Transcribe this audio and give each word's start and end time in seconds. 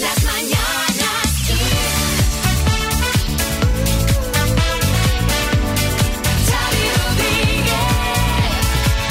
Las 0.00 0.24
mañanas 0.24 1.34
Kiss. 1.46 1.58
Xavi 6.48 6.86
Rodríguez. 7.04 7.74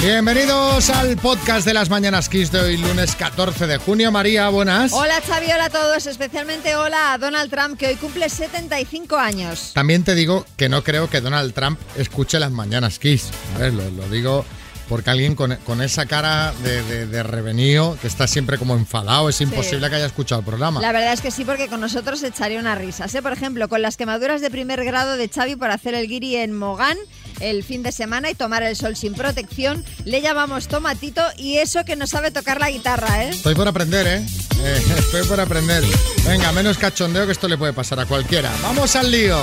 Bienvenidos 0.02 0.90
al 0.90 1.16
podcast 1.18 1.68
de 1.68 1.76
las 1.76 1.92
Mañanas 1.92 2.28
Kiss 2.28 2.52
de 2.52 2.60
hoy, 2.62 2.78
lunes 2.78 3.16
14 3.16 3.68
de 3.68 3.78
junio. 3.78 4.12
María, 4.12 4.50
buenas. 4.50 4.92
Hola 4.94 5.22
Xavi, 5.22 5.52
hola 5.52 5.66
a 5.66 5.70
todos, 5.70 6.08
especialmente 6.08 6.76
hola 6.76 7.14
a 7.14 7.18
Donald 7.20 7.52
Trump 7.52 7.78
que 7.78 7.86
hoy 7.86 7.96
cumple 7.96 8.28
75 8.28 9.16
años. 9.16 9.74
También 9.76 10.04
te 10.04 10.16
digo 10.16 10.44
que 10.58 10.70
no 10.70 10.84
creo 10.84 11.08
que 11.08 11.22
Donald 11.22 11.54
Trump 11.54 11.80
escuche 11.98 12.40
las 12.40 12.50
Mañanas 12.52 12.98
Kiss. 12.98 13.30
A 13.56 13.60
ver, 13.60 13.74
lo, 13.74 13.88
lo 13.92 14.10
digo 14.10 14.44
porque 14.90 15.12
alguien 15.12 15.36
con, 15.36 15.56
con 15.58 15.82
esa 15.82 16.08
cara 16.08 16.52
de, 16.64 16.82
de, 16.84 17.06
de 17.06 17.24
revenío, 17.24 17.98
que 18.02 18.08
está 18.08 18.28
siempre 18.28 18.58
como 18.58 18.74
enfadado, 18.76 19.30
es 19.30 19.40
imposible 19.40 19.88
que 19.90 19.96
haya 19.96 20.08
escuchado 20.08 20.40
el 20.42 20.46
programa. 20.46 20.82
La 20.82 20.92
verdad 20.92 21.14
es 21.14 21.22
que 21.22 21.32
sí, 21.32 21.46
porque 21.46 21.68
con 21.68 21.80
nosotros 21.80 22.22
echaría 22.24 22.60
unas 22.60 22.78
risas. 22.78 23.14
¿eh? 23.16 23.22
Por 23.22 23.32
ejemplo, 23.32 23.70
con 23.70 23.82
las 23.82 23.96
quemaduras 23.96 24.42
de 24.42 24.50
primer 24.50 24.84
grado 24.84 25.16
de 25.16 25.30
Xavi 25.30 25.56
por 25.56 25.70
hacer 25.72 25.94
el 25.94 26.08
guiri 26.08 26.36
en 26.38 26.54
Mogán 26.58 26.98
el 27.40 27.64
fin 27.64 27.84
de 27.84 27.92
semana 27.92 28.30
y 28.30 28.36
tomar 28.36 28.64
el 28.64 28.76
sol 28.76 28.96
sin 28.98 29.14
protección, 29.14 29.86
le 30.04 30.22
llamamos 30.22 30.68
tomatito 30.68 31.22
y 31.38 31.58
eso 31.58 31.86
que 31.86 31.96
no 31.96 32.06
sabe 32.08 32.32
tocar 32.32 32.60
la 32.60 32.70
guitarra, 32.70 33.24
¿eh? 33.24 33.30
Estoy 33.30 33.56
por 33.56 33.68
aprender, 33.68 34.08
¿eh? 34.08 34.26
Eh, 34.62 34.84
Estoy 34.98 35.24
por 35.24 35.40
aprender. 35.40 35.82
Venga, 36.28 36.52
menos 36.52 36.78
cachondeo 36.78 37.26
que 37.26 37.32
esto 37.32 37.48
le 37.48 37.58
puede 37.58 37.72
pasar 37.72 37.98
a 38.02 38.06
cualquiera. 38.06 38.52
¡Vamos 38.62 38.94
al 38.98 39.10
lío! 39.10 39.38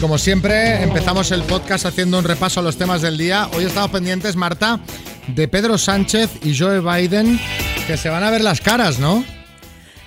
Como 0.00 0.18
siempre, 0.18 0.82
empezamos 0.82 1.30
el 1.30 1.42
podcast 1.42 1.84
haciendo 1.84 2.18
un 2.18 2.24
repaso 2.24 2.60
a 2.60 2.62
los 2.62 2.76
temas 2.76 3.02
del 3.02 3.18
día. 3.18 3.48
Hoy 3.54 3.64
estamos 3.64 3.90
pendientes, 3.90 4.34
Marta, 4.34 4.80
de 5.28 5.46
Pedro 5.46 5.76
Sánchez 5.76 6.30
y 6.42 6.56
Joe 6.56 6.80
Biden, 6.80 7.38
que 7.86 7.96
se 7.96 8.08
van 8.08 8.24
a 8.24 8.30
ver 8.30 8.40
las 8.40 8.60
caras, 8.60 8.98
¿no? 8.98 9.24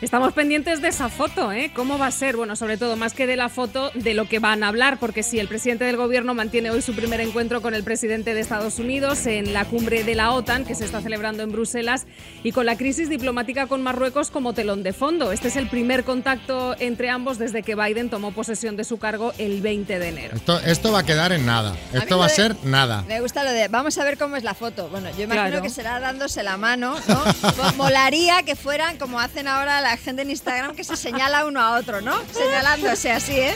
Estamos 0.03 0.33
pendientes 0.33 0.81
de 0.81 0.89
esa 0.89 1.07
foto, 1.07 1.53
¿eh? 1.53 1.71
¿Cómo 1.73 1.97
va 1.97 2.07
a 2.07 2.11
ser? 2.11 2.35
Bueno, 2.35 2.57
sobre 2.57 2.75
todo, 2.77 2.97
más 2.97 3.13
que 3.13 3.25
de 3.25 3.37
la 3.37 3.47
foto, 3.47 3.89
de 3.93 4.13
lo 4.13 4.27
que 4.27 4.39
van 4.39 4.61
a 4.61 4.67
hablar, 4.67 4.97
porque 4.99 5.23
si 5.23 5.39
el 5.39 5.47
presidente 5.47 5.85
del 5.85 5.95
gobierno 5.95 6.33
mantiene 6.33 6.71
hoy 6.71 6.81
su 6.81 6.93
primer 6.93 7.21
encuentro 7.21 7.61
con 7.61 7.73
el 7.73 7.85
presidente 7.85 8.33
de 8.33 8.41
Estados 8.41 8.79
Unidos 8.79 9.25
en 9.27 9.53
la 9.53 9.63
cumbre 9.63 10.03
de 10.03 10.13
la 10.15 10.31
OTAN, 10.33 10.65
que 10.65 10.75
se 10.75 10.83
está 10.83 10.99
celebrando 11.01 11.41
en 11.43 11.53
Bruselas, 11.53 12.05
y 12.43 12.51
con 12.51 12.65
la 12.65 12.75
crisis 12.75 13.07
diplomática 13.09 13.67
con 13.67 13.81
Marruecos 13.81 14.29
como 14.29 14.51
telón 14.53 14.83
de 14.83 14.91
fondo. 14.91 15.31
Este 15.31 15.47
es 15.47 15.55
el 15.55 15.69
primer 15.69 16.03
contacto 16.03 16.75
entre 16.79 17.09
ambos 17.09 17.37
desde 17.37 17.63
que 17.63 17.75
Biden 17.75 18.09
tomó 18.09 18.31
posesión 18.33 18.75
de 18.75 18.83
su 18.83 18.97
cargo 18.99 19.31
el 19.37 19.61
20 19.61 19.99
de 19.99 20.09
enero. 20.09 20.35
Esto, 20.35 20.59
esto 20.59 20.91
va 20.91 20.99
a 20.99 21.03
quedar 21.05 21.31
en 21.31 21.45
nada. 21.45 21.77
Esto 21.93 22.17
va 22.17 22.25
a 22.25 22.27
de- 22.27 22.35
ser 22.35 22.55
nada. 22.65 23.03
Me 23.07 23.21
gusta 23.21 23.45
lo 23.45 23.51
de, 23.53 23.69
vamos 23.69 23.97
a 23.97 24.03
ver 24.03 24.17
cómo 24.17 24.35
es 24.35 24.43
la 24.43 24.53
foto. 24.53 24.89
Bueno, 24.89 25.07
yo 25.17 25.23
imagino 25.23 25.47
Claro. 25.47 25.61
que 25.61 25.69
será 25.69 26.01
dándose 26.01 26.43
la 26.43 26.57
mano, 26.57 26.95
¿no? 27.07 27.23
Mo- 27.57 27.73
Molaría 27.77 28.43
que 28.43 28.57
fueran 28.57 28.97
como 28.97 29.21
hacen 29.21 29.47
ahora 29.47 29.79
la 29.79 29.92
gente 29.97 30.21
en 30.23 30.29
Instagram, 30.29 30.75
que 30.75 30.83
se 30.83 30.95
señala 30.95 31.45
uno 31.45 31.59
a 31.61 31.77
otro, 31.77 32.01
¿no? 32.01 32.13
Señalándose 32.31 33.11
así, 33.11 33.33
¿eh? 33.33 33.55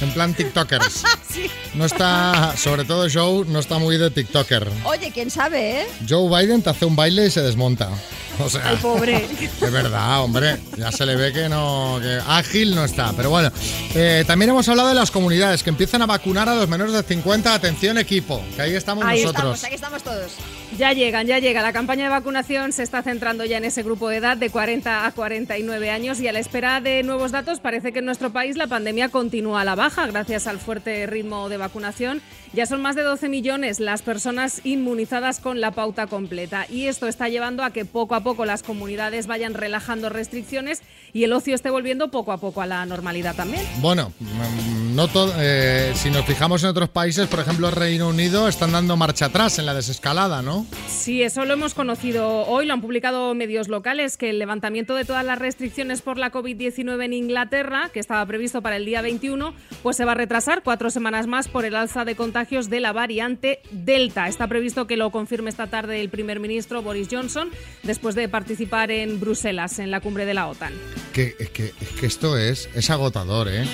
En 0.00 0.10
plan 0.12 0.34
TikTokers. 0.34 1.02
Sí. 1.28 1.50
No 1.74 1.84
está, 1.84 2.54
sobre 2.56 2.84
todo 2.84 3.08
Joe, 3.12 3.44
no 3.46 3.58
está 3.58 3.76
muy 3.78 3.98
de 3.98 4.10
TikToker. 4.10 4.66
Oye, 4.84 5.10
quién 5.12 5.30
sabe, 5.30 5.82
¿eh? 5.82 5.86
Joe 6.08 6.28
Biden 6.30 6.62
te 6.62 6.70
hace 6.70 6.86
un 6.86 6.96
baile 6.96 7.26
y 7.26 7.30
se 7.30 7.42
desmonta. 7.42 7.90
O 8.38 8.50
sea, 8.50 8.68
Ay, 8.68 8.76
pobre. 8.76 9.26
de 9.60 9.70
verdad, 9.70 10.20
hombre. 10.22 10.58
Ya 10.76 10.92
se 10.92 11.06
le 11.06 11.16
ve 11.16 11.32
que 11.32 11.48
no. 11.48 11.98
que 12.02 12.20
ágil 12.28 12.74
no 12.74 12.84
está. 12.84 13.14
Pero 13.16 13.30
bueno, 13.30 13.50
eh, 13.94 14.24
también 14.26 14.50
hemos 14.50 14.68
hablado 14.68 14.90
de 14.90 14.94
las 14.94 15.10
comunidades 15.10 15.62
que 15.62 15.70
empiezan 15.70 16.02
a 16.02 16.06
vacunar 16.06 16.46
a 16.46 16.54
los 16.54 16.68
menores 16.68 16.92
de 16.92 17.02
50. 17.02 17.54
Atención, 17.54 17.96
equipo, 17.96 18.42
que 18.54 18.60
ahí 18.60 18.74
estamos 18.74 19.06
Ahí 19.06 19.22
nosotros. 19.22 19.54
Estamos, 19.54 19.64
aquí 19.64 19.74
estamos 19.74 20.02
todos. 20.02 20.32
Ya 20.78 20.92
llegan, 20.92 21.26
ya 21.26 21.38
llega. 21.38 21.62
La 21.62 21.72
campaña 21.72 22.04
de 22.04 22.10
vacunación 22.10 22.70
se 22.70 22.82
está 22.82 23.02
centrando 23.02 23.46
ya 23.46 23.56
en 23.56 23.64
ese 23.64 23.82
grupo 23.82 24.10
de 24.10 24.16
edad 24.16 24.36
de 24.36 24.50
40 24.50 25.06
a 25.06 25.12
49 25.12 25.88
años 25.90 26.20
y 26.20 26.28
a 26.28 26.32
la 26.32 26.38
espera 26.38 26.82
de 26.82 27.02
nuevos 27.02 27.32
datos 27.32 27.60
parece 27.60 27.94
que 27.94 28.00
en 28.00 28.04
nuestro 28.04 28.30
país 28.30 28.56
la 28.58 28.66
pandemia 28.66 29.08
continúa 29.08 29.62
a 29.62 29.64
la 29.64 29.74
baja 29.74 30.06
gracias 30.06 30.46
al 30.46 30.58
fuerte 30.58 31.06
ritmo 31.06 31.48
de 31.48 31.56
vacunación. 31.56 32.20
Ya 32.52 32.66
son 32.66 32.82
más 32.82 32.94
de 32.94 33.02
12 33.02 33.30
millones 33.30 33.80
las 33.80 34.02
personas 34.02 34.60
inmunizadas 34.64 35.40
con 35.40 35.62
la 35.62 35.70
pauta 35.70 36.08
completa 36.08 36.66
y 36.68 36.88
esto 36.88 37.08
está 37.08 37.30
llevando 37.30 37.64
a 37.64 37.70
que 37.70 37.86
poco 37.86 38.14
a 38.14 38.20
poco 38.20 38.44
las 38.44 38.62
comunidades 38.62 39.26
vayan 39.26 39.54
relajando 39.54 40.10
restricciones 40.10 40.82
y 41.12 41.24
el 41.24 41.32
ocio 41.32 41.54
esté 41.54 41.70
volviendo 41.70 42.10
poco 42.10 42.32
a 42.32 42.38
poco 42.38 42.62
a 42.62 42.66
la 42.66 42.84
normalidad 42.86 43.34
también. 43.34 43.62
Bueno, 43.80 44.12
mm, 44.18 44.94
no 44.94 45.08
eh, 45.38 45.92
si 45.94 46.10
nos 46.10 46.24
fijamos 46.24 46.62
en 46.62 46.70
otros 46.70 46.88
países, 46.88 47.26
por 47.28 47.40
ejemplo, 47.40 47.70
Reino 47.70 48.08
Unido, 48.08 48.48
están 48.48 48.72
dando 48.72 48.96
marcha 48.96 49.26
atrás 49.26 49.58
en 49.58 49.66
la 49.66 49.74
desescalada, 49.74 50.42
¿no? 50.42 50.66
Sí, 50.88 51.22
eso 51.22 51.44
lo 51.44 51.54
hemos 51.54 51.74
conocido 51.74 52.46
hoy, 52.46 52.66
lo 52.66 52.74
han 52.74 52.80
publicado 52.80 53.34
medios 53.34 53.68
locales, 53.68 54.16
que 54.16 54.30
el 54.30 54.38
levantamiento 54.38 54.94
de 54.94 55.04
todas 55.04 55.24
las 55.24 55.38
restricciones 55.38 56.02
por 56.02 56.18
la 56.18 56.32
COVID-19 56.32 57.04
en 57.04 57.12
Inglaterra, 57.12 57.90
que 57.92 58.00
estaba 58.00 58.24
previsto 58.26 58.62
para 58.62 58.76
el 58.76 58.84
día 58.84 59.02
21, 59.02 59.54
pues 59.82 59.96
se 59.96 60.04
va 60.04 60.12
a 60.12 60.16
retrasar 60.16 60.62
cuatro 60.62 60.90
semanas 60.90 61.26
más 61.26 61.48
por 61.48 61.64
el 61.64 61.76
alza 61.76 62.04
de 62.04 62.16
contagios 62.16 62.68
de 62.68 62.80
la 62.80 62.92
variante 62.92 63.60
Delta. 63.70 64.28
Está 64.28 64.48
previsto 64.48 64.86
que 64.86 64.96
lo 64.96 65.10
confirme 65.10 65.50
esta 65.50 65.68
tarde 65.68 66.00
el 66.00 66.08
primer 66.08 66.40
ministro 66.40 66.82
Boris 66.82 67.08
Johnson, 67.10 67.50
después 67.82 68.14
de 68.14 68.28
participar 68.28 68.90
en 68.90 69.20
Bruselas, 69.20 69.78
en 69.78 69.90
la 69.90 70.00
cumbre 70.00 70.24
de 70.24 70.34
la 70.34 70.48
OTAN. 70.48 70.72
Que, 71.12 71.34
es, 71.38 71.48
que, 71.50 71.72
es 71.80 71.88
que 71.98 72.06
esto 72.06 72.36
es, 72.36 72.68
es 72.74 72.90
agotador, 72.90 73.48
¿eh? 73.48 73.64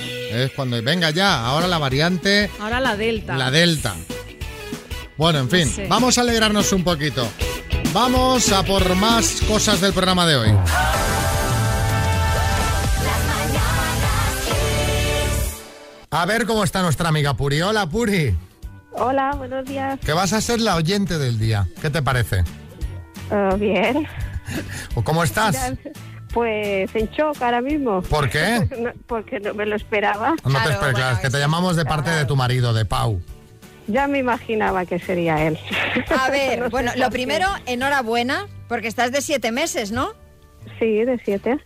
Es 0.44 0.52
cuando, 0.52 0.80
venga 0.82 1.10
ya, 1.10 1.44
ahora 1.44 1.66
la 1.66 1.78
variante, 1.78 2.48
Ahora 2.60 2.80
la 2.80 2.96
Delta. 2.96 3.36
la 3.36 3.50
Delta. 3.50 3.94
Bueno, 5.16 5.40
en 5.40 5.50
fin, 5.50 5.68
sé. 5.68 5.86
vamos 5.88 6.18
a 6.18 6.20
alegrarnos 6.20 6.72
un 6.72 6.84
poquito. 6.84 7.28
Vamos 7.92 8.50
a 8.52 8.62
por 8.62 8.94
más 8.94 9.40
cosas 9.48 9.80
del 9.80 9.92
programa 9.92 10.26
de 10.26 10.36
hoy. 10.36 10.50
A 16.10 16.26
ver 16.26 16.46
cómo 16.46 16.62
está 16.64 16.82
nuestra 16.82 17.08
amiga 17.08 17.34
Puri. 17.34 17.62
Hola, 17.62 17.86
Puri. 17.88 18.36
Hola, 18.92 19.32
buenos 19.36 19.64
días. 19.66 19.98
Que 20.00 20.12
vas 20.12 20.32
a 20.34 20.40
ser 20.40 20.60
la 20.60 20.76
oyente 20.76 21.18
del 21.18 21.38
día. 21.38 21.66
¿Qué 21.80 21.88
te 21.88 22.02
parece? 22.02 22.44
Ah, 23.30 23.54
bien. 23.58 24.06
¿O 24.94 25.02
¿Cómo 25.02 25.24
estás? 25.24 25.56
Pues 26.32 26.94
en 26.94 27.08
shock 27.10 27.40
ahora 27.42 27.60
mismo. 27.60 28.02
¿Por 28.02 28.28
qué? 28.30 28.68
No, 28.78 28.90
porque 29.06 29.38
no 29.40 29.54
me 29.54 29.66
lo 29.66 29.76
esperaba. 29.76 30.34
No 30.44 30.62
te 30.62 30.72
esperes, 30.72 30.92
bueno, 30.92 31.10
es 31.10 31.18
que 31.18 31.30
te 31.30 31.38
llamamos 31.38 31.76
de 31.76 31.84
parte 31.84 32.10
de 32.10 32.24
tu 32.24 32.36
marido, 32.36 32.72
de 32.72 32.84
Pau. 32.84 33.20
Ya 33.88 34.06
me 34.06 34.18
imaginaba 34.18 34.86
que 34.86 34.98
sería 34.98 35.44
él. 35.46 35.58
A 36.16 36.30
ver, 36.30 36.60
No 36.60 36.70
bueno, 36.70 36.92
lo 36.96 37.10
primero, 37.10 37.46
enhorabuena, 37.66 38.46
porque 38.68 38.88
estás 38.88 39.12
de 39.12 39.20
siete 39.20 39.52
meses, 39.52 39.92
¿no? 39.92 40.14
Sí, 40.78 41.04
de 41.04 41.20
siete. 41.24 41.58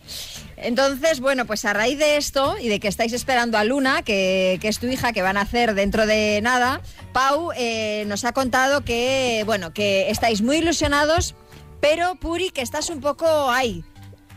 Entonces, 0.57 1.19
bueno, 1.19 1.45
pues 1.45 1.63
a 1.65 1.73
raíz 1.73 1.99
de 1.99 2.17
esto 2.17 2.55
y 2.59 2.67
de 2.67 2.79
que 2.79 2.87
estáis 2.87 3.13
esperando 3.13 3.59
a 3.59 3.63
Luna, 3.63 4.01
que, 4.01 4.57
que 4.59 4.67
es 4.67 4.79
tu 4.79 4.87
hija, 4.87 5.13
que 5.13 5.21
van 5.21 5.37
a 5.37 5.41
hacer 5.41 5.75
dentro 5.75 6.07
de 6.07 6.39
nada, 6.41 6.81
Pau 7.13 7.51
eh, 7.55 8.05
nos 8.07 8.25
ha 8.25 8.31
contado 8.33 8.81
que, 8.83 9.43
bueno, 9.45 9.71
que 9.71 10.09
estáis 10.09 10.41
muy 10.41 10.57
ilusionados, 10.57 11.35
pero 11.79 12.15
Puri, 12.15 12.49
que 12.49 12.63
estás 12.63 12.89
un 12.89 13.01
poco 13.01 13.51
ahí, 13.51 13.83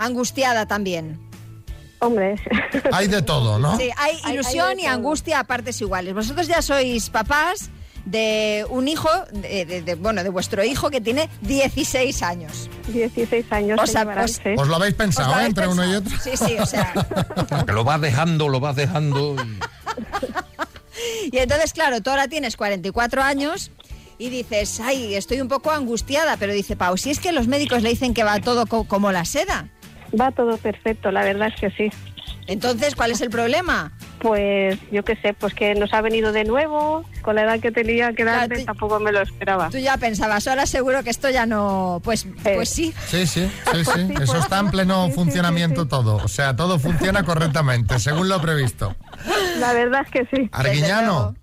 angustiada 0.01 0.67
también. 0.67 1.19
Hombre, 2.01 2.37
Hay 2.93 3.09
de 3.09 3.21
todo, 3.23 3.59
¿no? 3.59 3.77
Sí, 3.77 3.91
hay 3.99 4.17
ilusión 4.33 4.79
hay 4.79 4.85
y 4.85 4.87
angustia 4.87 5.39
a 5.41 5.45
partes 5.45 5.81
iguales. 5.83 6.15
Vosotros 6.15 6.47
ya 6.49 6.63
sois 6.63 7.11
papás 7.11 7.69
de 8.07 8.65
un 8.71 8.89
hijo, 8.89 9.11
de, 9.33 9.67
de- 9.67 9.83
de- 9.83 9.95
bueno, 9.97 10.25
de 10.25 10.31
vuestro 10.31 10.65
hijo 10.65 10.89
que 10.91 11.03
tiene 11.03 11.29
16 11.43 12.23
años. 12.23 12.71
16 12.89 13.53
años. 13.53 13.79
O 13.83 13.87
sea, 13.87 14.03
os- 14.25 14.41
lo 14.69 14.77
habéis 14.77 14.95
¿Os 14.95 14.99
pensado, 14.99 15.35
lo 15.35 15.41
¿eh? 15.41 15.45
Entre 15.47 15.69
uno 15.69 15.85
y 15.85 15.95
otro. 15.95 16.17
Sí, 16.19 16.31
sí, 16.39 16.57
o 16.59 16.65
sea... 16.65 16.93
Que 17.67 17.73
lo 17.73 17.85
vas 17.85 18.01
dejando, 18.01 18.49
lo 18.49 18.59
vas 18.61 18.77
dejando. 18.77 19.37
y- 19.37 19.61
Y 21.33 21.39
entonces, 21.39 21.73
claro, 21.73 22.01
tú 22.03 22.11
ahora 22.11 22.29
tienes 22.29 22.57
44 22.57 23.23
años 23.23 23.71
y 24.19 24.29
dices, 24.31 24.81
ay, 24.81 25.15
estoy 25.15 25.41
un 25.41 25.49
poco 25.49 25.71
angustiada, 25.71 26.37
pero 26.37 26.53
dice 26.53 26.77
Pau, 26.77 26.97
si 26.97 27.11
es 27.11 27.21
que 27.21 27.33
los 27.33 27.47
médicos 27.47 27.83
le 27.83 27.91
dicen 27.91 28.13
que 28.15 28.25
va 28.25 28.41
todo 28.41 28.67
co- 28.67 28.85
como 28.85 29.13
la 29.13 29.25
seda. 29.25 29.69
Va 30.19 30.31
todo 30.33 30.57
perfecto, 30.57 31.11
la 31.11 31.25
verdad 31.25 31.49
es 31.49 31.61
que 31.61 31.71
sí. 31.71 31.91
Entonces, 32.47 32.97
¿cuál 32.97 33.13
es 33.13 33.21
el 33.21 33.31
problema? 33.31 33.93
Pues 34.19 34.77
yo 34.91 35.05
qué 35.05 35.15
sé, 35.17 35.35
pues 35.35 35.55
que 35.55 35.75
nos 35.75 35.95
ha 35.95 36.01
venido 36.01 36.33
de 36.33 36.45
nuevo, 36.45 37.05
con 37.23 37.37
la 37.37 37.43
edad 37.43 37.61
que 37.61 37.71
tenía 37.71 38.13
que 38.13 38.25
darme, 38.25 38.49
Claro, 38.49 38.65
tampoco 38.65 38.99
me 38.99 39.13
lo 39.13 39.21
esperaba. 39.21 39.71
Tú 39.71 39.79
ya 39.79 39.97
pensabas, 39.99 40.49
ahora 40.49 40.67
seguro 40.67 41.03
que 41.05 41.11
esto 41.11 41.31
ya 41.31 41.47
no... 41.47 42.01
Pues, 42.03 42.27
pues 42.43 42.69
sí. 42.69 42.93
Sí, 43.07 43.27
sí, 43.27 43.49
sí, 43.73 43.85
sí. 43.85 43.85
Sí, 43.85 44.13
Eso 44.15 44.33
pues, 44.33 44.43
está 44.43 44.59
en 44.59 44.71
pleno 44.71 45.07
sí, 45.07 45.13
funcionamiento 45.13 45.83
sí, 45.83 45.87
sí. 45.87 45.91
todo. 45.91 46.17
O 46.17 46.29
sea, 46.29 46.57
todo 46.57 46.79
funciona 46.79 47.23
correctamente, 47.23 47.99
según 48.01 48.29
lo 48.29 48.41
previsto. 48.41 48.97
La 49.59 49.73
verdad 49.73 50.03
es 50.05 50.11
que 50.11 50.37
sí. 50.37 50.49
Arguiñano, 50.53 51.37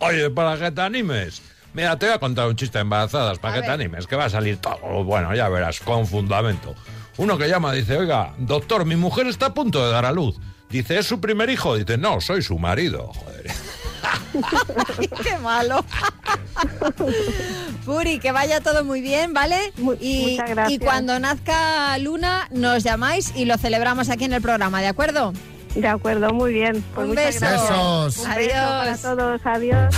Oye, 0.00 0.30
para 0.30 0.58
que 0.58 0.70
te 0.70 0.80
animes. 0.80 1.42
Mira, 1.72 1.98
te 1.98 2.06
voy 2.06 2.14
a 2.14 2.18
contar 2.18 2.48
un 2.48 2.56
chiste 2.56 2.78
de 2.78 2.82
embarazadas, 2.82 3.38
para 3.38 3.54
A 3.54 3.56
que 3.60 3.66
te 3.66 3.70
animes, 3.72 4.06
que 4.06 4.16
va 4.16 4.24
a 4.24 4.30
salir 4.30 4.56
todo. 4.56 5.04
Bueno, 5.04 5.34
ya 5.34 5.48
verás, 5.48 5.80
con 5.80 6.06
fundamento. 6.06 6.74
Uno 7.18 7.36
que 7.36 7.48
llama 7.48 7.72
dice, 7.72 7.96
oiga, 7.98 8.32
doctor, 8.38 8.84
mi 8.84 8.96
mujer 8.96 9.26
está 9.26 9.46
a 9.46 9.54
punto 9.54 9.84
de 9.84 9.92
dar 9.92 10.06
a 10.06 10.12
luz. 10.12 10.36
Dice, 10.70 10.98
¿es 10.98 11.06
su 11.06 11.20
primer 11.20 11.50
hijo? 11.50 11.76
Dice, 11.76 11.98
no, 11.98 12.20
soy 12.20 12.42
su 12.42 12.58
marido. 12.58 13.12
Joder. 13.14 13.50
Qué 15.22 15.38
malo. 15.38 15.84
Puri, 17.84 18.18
que 18.20 18.32
vaya 18.32 18.60
todo 18.60 18.84
muy 18.84 19.00
bien, 19.00 19.32
¿vale? 19.32 19.72
Y, 20.00 20.32
muchas 20.32 20.50
gracias. 20.50 20.70
y 20.70 20.78
cuando 20.78 21.18
nazca 21.18 21.96
Luna, 21.98 22.48
nos 22.50 22.82
llamáis 22.84 23.32
y 23.34 23.44
lo 23.46 23.56
celebramos 23.58 24.10
aquí 24.10 24.24
en 24.24 24.34
el 24.34 24.42
programa, 24.42 24.80
¿de 24.80 24.88
acuerdo? 24.88 25.32
De 25.74 25.88
acuerdo, 25.88 26.32
muy 26.32 26.52
bien. 26.52 26.84
Pues 26.94 27.04
Un 27.04 27.14
muchas 27.14 27.34
beso. 27.34 27.40
gracias. 27.40 27.68
Besos. 27.70 28.18
Un 28.18 28.34
beso 28.34 28.52
para 28.54 28.82
Adiós. 28.82 29.02
todos. 29.02 29.40
Adiós. 29.44 29.94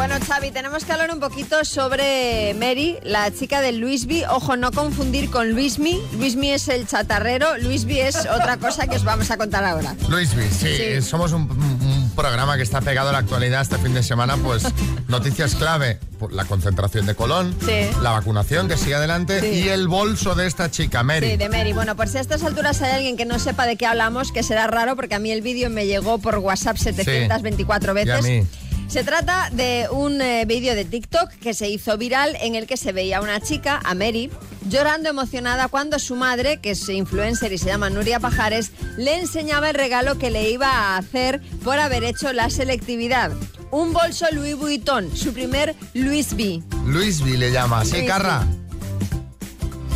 Bueno, 0.00 0.14
Xavi, 0.26 0.50
tenemos 0.50 0.86
que 0.86 0.92
hablar 0.92 1.10
un 1.12 1.20
poquito 1.20 1.62
sobre 1.62 2.54
Mary, 2.54 2.96
la 3.02 3.30
chica 3.30 3.60
de 3.60 3.72
Luisby. 3.72 4.24
Ojo, 4.30 4.56
no 4.56 4.72
confundir 4.72 5.30
con 5.30 5.50
Luismi. 5.50 6.00
Luismi 6.14 6.52
es 6.52 6.68
el 6.68 6.86
chatarrero, 6.86 7.58
Luisby 7.58 8.00
es 8.00 8.16
otra 8.16 8.56
cosa 8.56 8.86
que 8.86 8.96
os 8.96 9.04
vamos 9.04 9.30
a 9.30 9.36
contar 9.36 9.62
ahora. 9.62 9.94
Luis 10.08 10.34
B, 10.34 10.48
sí, 10.50 10.74
Sí. 10.74 11.02
somos 11.02 11.32
un, 11.32 11.42
un 11.50 12.10
programa 12.16 12.56
que 12.56 12.62
está 12.62 12.80
pegado 12.80 13.10
a 13.10 13.12
la 13.12 13.18
actualidad 13.18 13.60
este 13.60 13.76
fin 13.76 13.92
de 13.92 14.02
semana, 14.02 14.38
pues 14.38 14.62
noticias 15.08 15.54
clave, 15.54 15.98
pues, 16.18 16.32
la 16.32 16.46
concentración 16.46 17.04
de 17.04 17.14
Colón, 17.14 17.54
Sí. 17.60 17.90
la 18.02 18.12
vacunación 18.12 18.68
que 18.68 18.78
sigue 18.78 18.94
adelante 18.94 19.40
Sí. 19.42 19.64
y 19.64 19.68
el 19.68 19.86
bolso 19.86 20.34
de 20.34 20.46
esta 20.46 20.70
chica, 20.70 21.02
Mary. 21.02 21.32
Sí, 21.32 21.36
de 21.36 21.50
Mary. 21.50 21.74
Bueno, 21.74 21.94
pues 21.94 22.12
si 22.12 22.16
a 22.16 22.22
estas 22.22 22.42
alturas 22.42 22.80
hay 22.80 22.92
alguien 22.92 23.18
que 23.18 23.26
no 23.26 23.38
sepa 23.38 23.66
de 23.66 23.76
qué 23.76 23.84
hablamos, 23.84 24.32
que 24.32 24.42
será 24.42 24.66
raro 24.66 24.96
porque 24.96 25.14
a 25.16 25.18
mí 25.18 25.30
el 25.30 25.42
vídeo 25.42 25.68
me 25.68 25.86
llegó 25.86 26.16
por 26.16 26.38
WhatsApp 26.38 26.78
724 26.78 27.92
y 27.98 28.00
a 28.00 28.04
veces. 28.16 28.24
mí. 28.24 28.46
Se 28.90 29.04
trata 29.04 29.50
de 29.52 29.86
un 29.92 30.20
eh, 30.20 30.44
vídeo 30.46 30.74
de 30.74 30.84
TikTok 30.84 31.30
que 31.40 31.54
se 31.54 31.68
hizo 31.68 31.96
viral 31.96 32.36
en 32.40 32.56
el 32.56 32.66
que 32.66 32.76
se 32.76 32.90
veía 32.90 33.18
a 33.18 33.20
una 33.20 33.40
chica, 33.40 33.80
a 33.84 33.94
Mary, 33.94 34.30
llorando 34.68 35.08
emocionada 35.08 35.68
cuando 35.68 36.00
su 36.00 36.16
madre, 36.16 36.56
que 36.60 36.72
es 36.72 36.88
influencer 36.88 37.52
y 37.52 37.58
se 37.58 37.66
llama 37.66 37.88
Nuria 37.88 38.18
Pajares, 38.18 38.72
le 38.96 39.14
enseñaba 39.20 39.68
el 39.70 39.76
regalo 39.76 40.18
que 40.18 40.30
le 40.32 40.50
iba 40.50 40.66
a 40.68 40.96
hacer 40.96 41.40
por 41.62 41.78
haber 41.78 42.02
hecho 42.02 42.32
la 42.32 42.50
selectividad. 42.50 43.30
Un 43.70 43.92
bolso 43.92 44.26
Louis 44.32 44.56
Vuitton, 44.56 45.16
su 45.16 45.32
primer 45.32 45.76
Louis 45.94 46.32
V. 46.32 46.60
Luis 46.86 47.22
B 47.24 47.38
le 47.38 47.52
llama. 47.52 47.84
¿Sí, 47.84 47.98
Luis 47.98 48.08
Carra? 48.08 48.44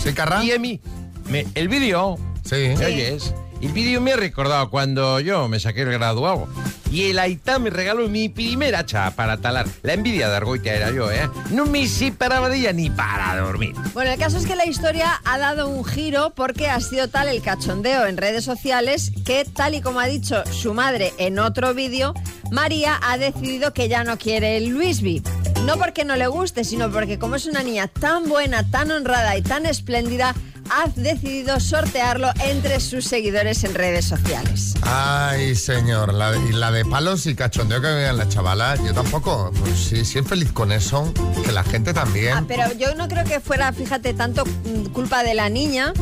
¿Sí, 0.04 0.12
Carra? 0.12 0.44
Y 0.44 0.52
a 0.52 0.58
mí, 0.60 0.80
me- 1.28 1.46
el 1.56 1.66
vídeo, 1.66 2.16
Sí. 2.44 2.74
¿me 2.78 2.86
oyes? 2.86 3.34
El 3.64 3.72
vídeo 3.72 3.98
me 4.02 4.12
ha 4.12 4.16
recordado 4.16 4.68
cuando 4.68 5.20
yo 5.20 5.48
me 5.48 5.58
saqué 5.58 5.80
el 5.80 5.92
graduado. 5.92 6.46
Y 6.92 7.04
el 7.04 7.18
Aitá 7.18 7.58
me 7.58 7.70
regaló 7.70 8.10
mi 8.10 8.28
primera 8.28 8.80
hacha 8.80 9.10
para 9.12 9.38
talar. 9.38 9.66
La 9.82 9.94
envidia 9.94 10.28
de 10.28 10.36
Argoita 10.36 10.70
era 10.70 10.90
yo, 10.90 11.10
¿eh? 11.10 11.30
No 11.50 11.64
me 11.64 11.88
separaba 11.88 12.50
de 12.50 12.58
ella 12.58 12.74
ni 12.74 12.90
para 12.90 13.34
dormir. 13.40 13.74
Bueno, 13.94 14.10
el 14.10 14.18
caso 14.18 14.36
es 14.36 14.44
que 14.44 14.54
la 14.54 14.66
historia 14.66 15.18
ha 15.24 15.38
dado 15.38 15.68
un 15.68 15.82
giro 15.82 16.34
porque 16.36 16.68
ha 16.68 16.78
sido 16.80 17.08
tal 17.08 17.28
el 17.28 17.40
cachondeo 17.40 18.04
en 18.06 18.18
redes 18.18 18.44
sociales 18.44 19.10
que, 19.24 19.46
tal 19.46 19.74
y 19.74 19.80
como 19.80 19.98
ha 19.98 20.06
dicho 20.06 20.44
su 20.52 20.74
madre 20.74 21.14
en 21.16 21.38
otro 21.38 21.72
vídeo, 21.72 22.12
María 22.50 23.00
ha 23.02 23.16
decidido 23.16 23.72
que 23.72 23.88
ya 23.88 24.04
no 24.04 24.18
quiere 24.18 24.58
el 24.58 24.68
Luisby. 24.68 25.22
No 25.64 25.78
porque 25.78 26.04
no 26.04 26.16
le 26.16 26.26
guste, 26.26 26.64
sino 26.64 26.90
porque 26.90 27.18
como 27.18 27.36
es 27.36 27.46
una 27.46 27.62
niña 27.62 27.88
tan 27.88 28.28
buena, 28.28 28.70
tan 28.70 28.90
honrada 28.90 29.38
y 29.38 29.42
tan 29.42 29.64
espléndida, 29.64 30.34
ha 30.70 30.88
decidido 30.96 31.60
sortearlo 31.60 32.30
entre 32.40 32.80
sus 32.80 33.04
seguidores 33.04 33.64
en 33.64 33.74
redes 33.74 34.04
sociales. 34.04 34.74
Ay, 34.82 35.54
señor, 35.54 36.12
la 36.14 36.32
de, 36.32 36.38
y 36.48 36.52
la 36.52 36.70
de 36.70 36.84
palos 36.84 37.26
y 37.26 37.34
cachondeo 37.34 37.80
que 37.80 37.88
vean 37.88 38.16
la 38.16 38.28
chavala, 38.28 38.76
yo 38.76 38.92
tampoco, 38.94 39.50
pues 39.60 39.78
sí, 39.78 40.04
sí 40.04 40.22
feliz 40.22 40.52
con 40.52 40.72
eso, 40.72 41.12
que 41.44 41.52
la 41.52 41.64
gente 41.64 41.92
también, 41.92 42.34
Ah, 42.36 42.44
pero 42.46 42.72
yo 42.74 42.94
no 42.94 43.08
creo 43.08 43.24
que 43.24 43.40
fuera, 43.40 43.72
fíjate, 43.72 44.14
tanto 44.14 44.44
culpa 44.92 45.22
de 45.22 45.34
la 45.34 45.48
niña, 45.48 45.92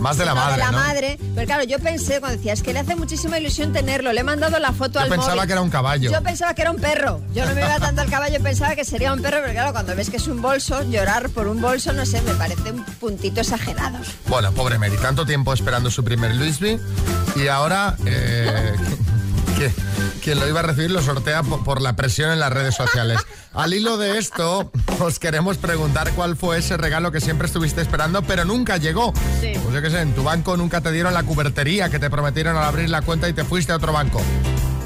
más 0.00 0.16
de 0.18 0.24
la 0.24 0.34
madre, 0.34 0.52
de 0.52 0.58
la 0.58 0.70
¿no? 0.70 0.78
madre. 0.78 1.18
Pero 1.34 1.46
claro, 1.46 1.64
yo 1.64 1.78
pensé 1.78 2.20
cuando 2.20 2.36
decía, 2.36 2.52
es 2.52 2.62
que 2.62 2.72
le 2.72 2.80
hace 2.80 2.96
muchísima 2.96 3.38
ilusión 3.38 3.72
tenerlo. 3.72 4.12
Le 4.12 4.20
he 4.20 4.24
mandado 4.24 4.58
la 4.58 4.72
foto 4.72 4.94
Yo 4.94 5.00
al 5.00 5.08
pensaba 5.08 5.34
móvil. 5.34 5.46
que 5.46 5.52
era 5.52 5.62
un 5.62 5.70
caballo. 5.70 6.10
Yo 6.12 6.22
pensaba 6.22 6.54
que 6.54 6.62
era 6.62 6.70
un 6.70 6.78
perro. 6.78 7.20
Yo 7.34 7.44
no 7.46 7.54
me 7.54 7.60
iba 7.60 7.78
tanto 7.78 8.00
al 8.02 8.10
caballo, 8.10 8.40
pensaba 8.42 8.74
que 8.74 8.84
sería 8.84 9.12
un 9.12 9.20
perro, 9.22 9.38
pero 9.42 9.52
claro, 9.52 9.72
cuando 9.72 9.94
ves 9.96 10.10
que 10.10 10.16
es 10.16 10.26
un 10.28 10.40
bolso, 10.42 10.82
llorar 10.82 11.28
por 11.30 11.46
un 11.48 11.60
bolso, 11.60 11.92
no 11.92 12.04
sé, 12.06 12.20
me 12.22 12.34
parece 12.34 12.72
un 12.72 12.84
puntito 12.84 13.40
exagerado. 13.40 13.98
Bueno, 14.28 14.52
pobre 14.52 14.78
Mary, 14.78 14.96
tanto 15.00 15.24
tiempo 15.26 15.52
esperando 15.52 15.90
su 15.90 16.04
primer 16.04 16.34
Luisby 16.34 16.78
y 17.36 17.48
ahora 17.48 17.96
eh, 18.06 18.74
que, 19.56 19.72
quien 20.22 20.38
lo 20.38 20.48
iba 20.48 20.60
a 20.60 20.62
recibir 20.62 20.90
lo 20.90 21.02
sortea 21.02 21.42
po- 21.42 21.62
por, 21.64 21.80
la 21.80 21.94
presión 21.96 22.30
en 22.30 22.40
las 22.40 22.52
redes 22.52 22.74
sociales. 22.74 23.20
Al 23.54 23.72
hilo 23.74 23.96
de 23.96 24.18
esto, 24.18 24.70
os 25.00 25.18
queremos 25.18 25.56
preguntar 25.58 26.10
cuál 26.12 26.36
fue 26.36 26.58
ese 26.58 26.76
regalo 26.76 27.10
que 27.12 27.20
siempre 27.20 27.46
estuviste 27.46 27.80
esperando, 27.80 28.22
pero 28.22 28.44
nunca 28.44 28.76
llegó. 28.76 29.12
Sí. 29.40 29.52
Pues 29.62 29.74
yo 29.74 29.82
qué 29.82 29.90
sé, 29.90 30.00
en 30.00 30.14
tu 30.14 30.22
banco 30.22 30.56
nunca 30.56 30.80
te 30.80 30.92
dieron 30.92 31.14
la 31.14 31.22
cubertería 31.22 31.88
que 31.88 31.98
te 31.98 32.10
prometieron 32.10 32.56
al 32.56 32.64
abrir 32.64 32.90
la 32.90 33.02
cuenta 33.02 33.28
y 33.28 33.32
te 33.32 33.44
fuiste 33.44 33.72
a 33.72 33.76
otro 33.76 33.92
banco. 33.92 34.20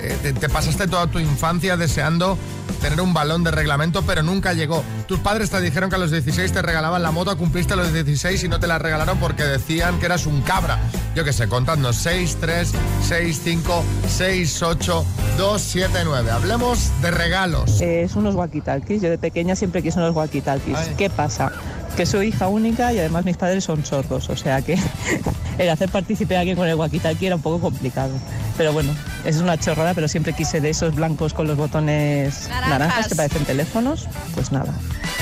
Eh, 0.02 0.16
te, 0.22 0.32
te 0.32 0.48
pasaste 0.48 0.86
toda 0.86 1.06
tu 1.08 1.18
infancia 1.18 1.76
deseando 1.76 2.38
tener 2.80 3.00
un 3.00 3.14
balón 3.14 3.44
de 3.44 3.50
reglamento, 3.50 4.02
pero 4.02 4.22
nunca 4.22 4.52
llegó. 4.52 4.82
Tus 5.06 5.20
padres 5.20 5.50
te 5.50 5.60
dijeron 5.60 5.90
que 5.90 5.96
a 5.96 5.98
los 5.98 6.10
16 6.10 6.52
te 6.52 6.62
regalaban 6.62 7.02
la 7.02 7.10
moto, 7.10 7.36
cumpliste 7.36 7.74
a 7.74 7.76
los 7.76 7.92
16 7.92 8.44
y 8.44 8.48
no 8.48 8.58
te 8.58 8.66
la 8.66 8.78
regalaron 8.78 9.18
porque 9.18 9.44
decían 9.44 9.98
que 9.98 10.06
eras 10.06 10.26
un 10.26 10.40
cabra. 10.42 10.78
Yo 11.14 11.24
qué 11.24 11.32
sé, 11.32 11.48
contadnos 11.48 11.96
6, 11.96 12.38
3, 12.40 12.72
6, 13.06 13.40
5, 13.44 13.84
6, 14.08 14.62
8, 14.62 15.04
2, 15.36 15.62
7, 15.62 15.98
9. 16.04 16.30
Hablemos 16.30 16.90
de 17.02 17.10
regalos. 17.10 17.80
Es 17.80 18.16
unos 18.16 18.34
walkie-talkies. 18.34 19.00
Yo 19.00 19.10
de 19.10 19.18
pequeña 19.18 19.56
siempre 19.56 19.82
quise 19.82 19.98
unos 19.98 20.14
walkie-talkies. 20.14 20.96
¿Qué 20.96 21.10
pasa? 21.10 21.52
Que 21.96 22.06
soy 22.06 22.28
hija 22.28 22.48
única 22.48 22.92
y 22.92 22.98
además 22.98 23.24
mis 23.24 23.36
padres 23.36 23.64
son 23.64 23.84
sordos, 23.84 24.30
o 24.30 24.36
sea 24.36 24.62
que 24.62 24.78
el 25.60 25.68
hacer 25.70 25.88
partícipe 25.90 26.36
a 26.36 26.40
alguien 26.40 26.56
con 26.56 26.66
el 26.66 26.74
walkie-talkie 26.76 27.26
era 27.26 27.36
un 27.36 27.42
poco 27.42 27.60
complicado. 27.60 28.12
Pero 28.56 28.72
bueno, 28.72 28.94
es 29.24 29.36
una 29.36 29.58
chorrada, 29.58 29.94
pero 29.94 30.08
siempre 30.08 30.32
quise 30.32 30.60
de 30.60 30.70
esos 30.70 30.94
blancos 30.94 31.34
con 31.34 31.46
los 31.46 31.56
botones 31.56 32.48
Naranjas. 32.48 32.68
naranjas, 32.70 33.08
que 33.08 33.14
parecen 33.14 33.44
teléfonos. 33.44 34.06
Pues 34.34 34.52
nada. 34.52 34.72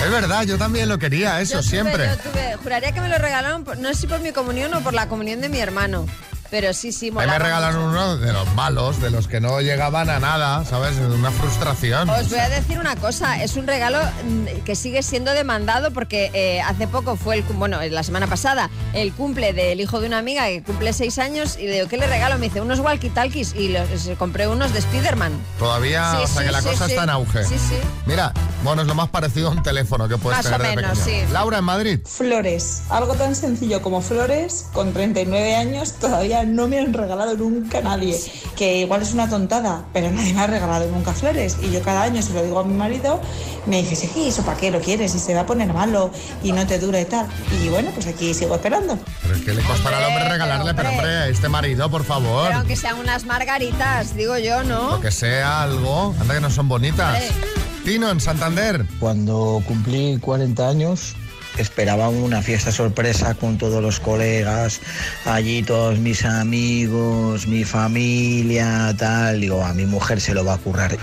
Es 0.05 0.11
verdad, 0.11 0.45
yo 0.45 0.57
también 0.59 0.89
lo 0.89 0.99
quería, 0.99 1.41
eso, 1.41 1.55
Yo 1.55 1.61
tuve- 1.61 1.69
siempre. 1.71 2.07
yo 2.07 2.31
tuve- 2.31 2.57
juraría 2.63 2.93
que 2.93 3.01
me 3.01 3.09
lo 3.09 3.19
regalaron, 3.19 3.65
no 3.81 3.89
sé 3.89 3.95
si 3.95 4.07
por 4.07 4.21
mi 4.21 4.33
comunión 4.33 4.73
o 4.75 4.81
por 4.81 4.95
la 4.95 5.09
comunión 5.09 5.41
de 5.41 5.49
mi 5.49 5.59
hermano. 5.59 6.07
Pero 6.51 6.73
sí, 6.73 6.93
sí, 6.93 7.09
A 7.09 7.11
mí 7.11 7.17
me 7.19 7.27
molaba 7.27 7.39
regalaron 7.39 7.83
uno 7.83 8.17
de 8.17 8.33
los 8.33 8.55
malos, 8.55 9.01
de 9.03 9.11
los 9.11 9.29
que 9.29 9.39
no 9.41 9.61
llegaban 9.61 10.09
a 10.09 10.19
nada, 10.19 10.65
¿sabes? 10.65 10.97
Una 10.99 11.31
frustración. 11.31 12.09
Os 12.09 12.31
voy 12.31 12.39
a 12.39 12.49
decir 12.49 12.79
una 12.79 12.97
cosa, 12.97 13.43
es 13.43 13.57
un 13.57 13.67
regalo 13.67 13.99
mm, 14.25 14.63
que 14.65 14.75
sigue 14.75 15.03
siendo 15.03 15.33
demandado 15.33 15.93
porque 15.93 16.31
eh, 16.33 16.61
hace 16.63 16.87
poco 16.89 17.17
fue 17.17 17.37
el, 17.37 17.43
bueno, 17.43 17.79
la 17.91 18.03
semana 18.03 18.27
pasada, 18.27 18.71
el 18.95 19.13
cumple 19.13 19.53
del 19.53 19.81
hijo 19.81 20.01
de 20.01 20.07
una 20.07 20.19
amiga 20.19 20.47
que 20.47 20.63
cumple 20.63 20.93
seis 20.95 21.19
años 21.19 21.57
y 21.59 21.67
le 21.67 21.75
digo, 21.75 21.89
¿qué 21.89 21.99
le 21.99 22.07
regalo? 22.07 22.39
Me 22.39 22.47
dice, 22.47 22.61
unos 22.63 22.81
walkie-talkies 22.81 23.55
y 23.55 23.69
los, 23.69 24.07
eh, 24.07 24.17
compré 24.19 24.49
unos 24.49 24.73
de 24.73 24.81
Spiderman. 24.81 25.33
Todavía, 25.59 26.13
Sí, 26.13 26.23
o 26.25 26.27
sea 26.27 26.41
sí, 26.41 26.47
que 26.47 26.53
la 26.53 26.63
sí, 26.63 26.69
cosa 26.69 26.85
sí. 26.87 26.91
está 26.93 27.05
en 27.05 27.11
auge. 27.11 27.45
Sí, 27.45 27.59
sí. 27.59 27.75
Mira, 28.07 28.33
bueno, 28.63 28.83
es 28.83 28.89
lo 28.89 28.95
más 28.95 29.09
parecido 29.11 29.49
a 29.49 29.51
un 29.51 29.63
teléfono 29.63 30.09
que 30.09 30.17
puedes 30.17 30.39
Más 30.39 30.47
o 30.47 30.51
tener 30.51 30.71
de 30.71 30.77
menos, 30.77 30.99
pequeño. 30.99 31.27
sí. 31.27 31.33
Laura, 31.33 31.59
en 31.59 31.65
Madrid. 31.65 32.01
Flores. 32.07 32.83
Algo 32.89 33.15
tan 33.15 33.35
sencillo 33.35 33.83
como 33.83 34.01
flores, 34.01 34.67
con 34.73 34.93
39 34.93 35.55
años 35.57 35.93
todavía 36.01 36.38
no 36.45 36.69
me 36.69 36.79
han 36.79 36.93
regalado 36.93 37.37
nunca 37.37 37.81
nadie. 37.81 38.19
Que 38.57 38.79
igual 38.79 39.03
es 39.03 39.13
una 39.13 39.29
tontada, 39.29 39.85
pero 39.93 40.11
nadie 40.11 40.35
me 40.35 40.41
ha 40.41 40.47
regalado 40.47 40.91
nunca 40.91 41.13
flores. 41.13 41.57
Y 41.63 41.71
yo 41.71 41.83
cada 41.83 42.03
año 42.03 42.23
se 42.23 42.33
lo 42.33 42.43
digo 42.43 42.59
a 42.61 42.65
mi 42.65 42.75
marido, 42.75 43.21
me 43.67 43.83
dice, 43.83 43.97
sí, 43.97 44.29
¿eso 44.29 44.43
para 44.43 44.57
qué 44.57 44.71
lo 44.71 44.81
quieres? 44.81 45.15
Y 45.15 45.19
se 45.19 45.35
va 45.35 45.41
a 45.41 45.47
poner 45.47 45.73
malo 45.73 46.11
y 46.43 46.53
no 46.53 46.67
te 46.67 46.79
dura 46.79 47.01
y 47.01 47.05
tal. 47.05 47.27
Y 47.63 47.69
bueno, 47.69 47.91
pues 47.95 48.07
aquí 48.07 48.35
sigo 48.35 48.55
esperando. 48.55 48.99
Pero 49.23 49.35
es 49.35 49.43
que 49.43 49.55
le 49.55 49.63
costará 49.63 49.99
al 49.99 50.05
hombre 50.05 50.29
regalarle, 50.29 50.75
pero 50.75 50.91
hombre. 50.91 51.07
hombre, 51.07 51.17
a 51.19 51.29
este 51.29 51.49
marido, 51.49 51.91
por 51.91 52.05
favor. 52.05 52.47
Pero 52.47 52.59
aunque 52.59 52.77
sean 52.77 52.99
unas 52.99 53.25
margaritas, 53.25 54.15
digo 54.17 54.39
yo, 54.39 54.65
¿no? 54.65 54.93
Lo 54.93 55.01
que 55.01 55.11
sea 55.11 55.63
algo, 55.63 56.15
anda 56.21 56.35
que 56.35 56.41
no 56.41 56.51
son 56.51 56.69
bonitas. 56.69 57.15
Hombre. 57.15 57.59
Tino, 57.85 58.11
en 58.11 58.21
Santander. 58.21 58.85
Cuando 58.99 59.63
cumplí 59.67 60.19
40 60.21 60.69
años, 60.69 61.17
esperaba 61.59 62.09
una 62.09 62.43
fiesta 62.43 62.73
sorpresa 62.73 63.35
con 63.35 63.59
todos 63.59 63.83
los 63.83 64.01
colegas, 64.01 64.81
allí 65.25 65.63
todos 65.63 65.99
mis 65.99 66.25
amigos, 66.25 67.47
mi 67.47 67.65
familia, 67.65 68.95
tal. 68.99 69.41
Digo, 69.41 69.65
a 69.65 69.75
mi 69.75 69.87
mujer 69.87 70.21
se 70.21 70.35
lo 70.35 70.45
va 70.45 70.55
a 70.55 70.59
currar. 70.59 70.97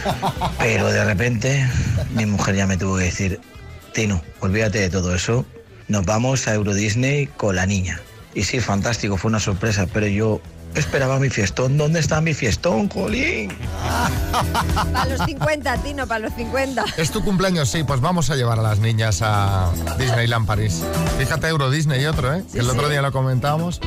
Pero 0.58 0.88
de 0.88 1.04
repente, 1.04 1.68
mi 2.14 2.26
mujer 2.26 2.56
ya 2.56 2.66
me 2.66 2.76
tuvo 2.76 2.98
que 2.98 3.04
decir, 3.04 3.40
Tino, 3.92 4.22
olvídate 4.40 4.80
de 4.80 4.90
todo 4.90 5.14
eso, 5.14 5.46
nos 5.88 6.04
vamos 6.04 6.48
a 6.48 6.54
Euro 6.54 6.74
Disney 6.74 7.26
con 7.26 7.56
la 7.56 7.66
niña. 7.66 8.00
Y 8.34 8.42
sí, 8.42 8.60
fantástico, 8.60 9.16
fue 9.16 9.28
una 9.28 9.40
sorpresa, 9.40 9.86
pero 9.92 10.06
yo 10.08 10.40
esperaba 10.74 11.18
mi 11.18 11.30
fiestón. 11.30 11.76
¿Dónde 11.78 12.00
está 12.00 12.20
mi 12.20 12.34
fiestón, 12.34 12.88
Colín? 12.88 13.52
Para 14.92 15.06
los 15.06 15.24
50, 15.26 15.76
Tino, 15.78 16.06
para 16.06 16.20
los 16.20 16.34
50. 16.34 16.84
Es 16.96 17.10
tu 17.10 17.22
cumpleaños, 17.22 17.70
sí, 17.70 17.84
pues 17.84 18.00
vamos 18.00 18.30
a 18.30 18.36
llevar 18.36 18.58
a 18.58 18.62
las 18.62 18.78
niñas 18.78 19.20
a 19.22 19.70
Disneyland 19.98 20.46
París. 20.46 20.82
Fíjate, 21.18 21.48
Euro 21.48 21.70
Disney 21.70 22.02
y 22.02 22.06
otro, 22.06 22.34
¿eh? 22.34 22.44
que 22.52 22.60
el 22.60 22.68
otro 22.68 22.88
día 22.88 23.02
lo 23.02 23.12
comentábamos. 23.12 23.80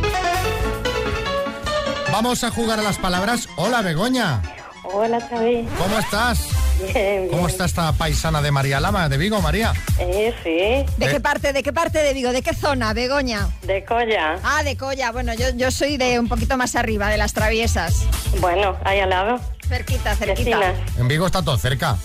Vamos 2.12 2.44
a 2.44 2.52
jugar 2.52 2.80
a 2.80 2.84
las 2.84 2.98
palabras. 2.98 3.48
Hola, 3.58 3.82
Begoña. 3.82 4.42
Hola, 4.84 5.20
Xavi. 5.20 5.68
¿Cómo 5.78 6.00
estás? 6.00 6.67
Bien, 6.80 6.94
bien. 6.94 7.28
¿Cómo 7.30 7.48
está 7.48 7.66
esta 7.66 7.92
paisana 7.94 8.42
de 8.42 8.52
María 8.52 8.80
Lama, 8.80 9.10
de 9.10 9.18
Vigo, 9.18 9.42
María? 9.42 9.74
Eh, 10.00 10.34
sí, 10.44 10.86
¿De 10.98 11.06
Eh. 11.06 11.12
qué 11.12 11.20
parte, 11.20 11.54
de 11.54 11.64
qué 11.64 11.74
parte 11.74 12.00
de 12.04 12.14
Vigo? 12.14 12.32
¿De 12.32 12.42
qué 12.42 12.54
zona, 12.54 12.94
Begoña? 12.94 13.50
de 13.64 13.84
Colla. 13.84 14.38
Ah, 14.44 14.64
de 14.64 14.78
Colla. 14.78 15.12
Bueno, 15.12 15.34
yo, 15.34 15.46
yo 15.56 15.72
soy 15.72 15.98
de 15.98 16.20
un 16.20 16.28
poquito 16.28 16.56
más 16.58 16.76
arriba, 16.76 17.10
de 17.10 17.18
las 17.18 17.34
traviesas. 17.34 18.04
Bueno, 18.40 18.78
ahí 18.84 19.00
al 19.00 19.10
lado. 19.10 19.40
Cerquita, 19.68 20.16
cerquita. 20.16 20.60
Vecinas. 20.60 20.76
En 20.98 21.08
Vigo 21.08 21.26
está 21.26 21.42
todo 21.42 21.58
cerca. 21.58 21.98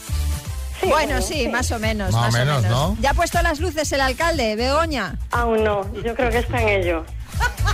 Sí, 0.81 0.89
Bueno, 0.89 1.23
sí, 1.23 1.47
más 1.49 1.71
o 1.71 1.79
menos. 1.79 2.11
Más 2.13 2.21
o 2.21 2.33
Más, 2.33 2.35
menos, 2.35 2.63
¿no? 2.65 2.97
¿Ya 3.01 3.11
ha 3.11 3.15
puesto 3.15 3.41
las 3.43 3.61
luces 3.61 3.93
el 3.93 4.01
alcalde, 4.01 4.57
Begoña? 4.57 5.17
Aún 5.31 5.63
no, 5.63 5.83
yo 6.03 6.15
creo 6.17 6.31
que 6.31 6.39
está 6.39 6.61
en 6.61 6.69
ello. 6.69 7.05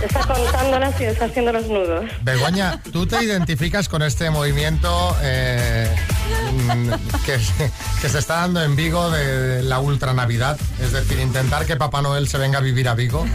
Está 0.03 0.19
contándolas 0.21 0.99
y 1.01 1.05
está 1.05 1.25
haciendo 1.25 1.51
los 1.51 1.67
nudos. 1.67 2.05
Begoña, 2.21 2.81
¿tú 2.91 3.07
te 3.07 3.23
identificas 3.23 3.89
con 3.89 4.01
este 4.03 4.29
movimiento 4.29 5.15
eh, 5.21 5.93
que, 7.25 7.37
que 8.01 8.09
se 8.09 8.19
está 8.19 8.35
dando 8.41 8.61
en 8.63 8.75
Vigo 8.75 9.09
de 9.09 9.61
la 9.63 9.79
ultra 9.79 10.13
Navidad? 10.13 10.57
Es 10.81 10.91
decir, 10.91 11.19
intentar 11.19 11.65
que 11.65 11.75
Papá 11.75 12.01
Noel 12.01 12.27
se 12.27 12.37
venga 12.37 12.59
a 12.59 12.61
vivir 12.61 12.87
a 12.89 12.95
Vigo. 12.95 13.25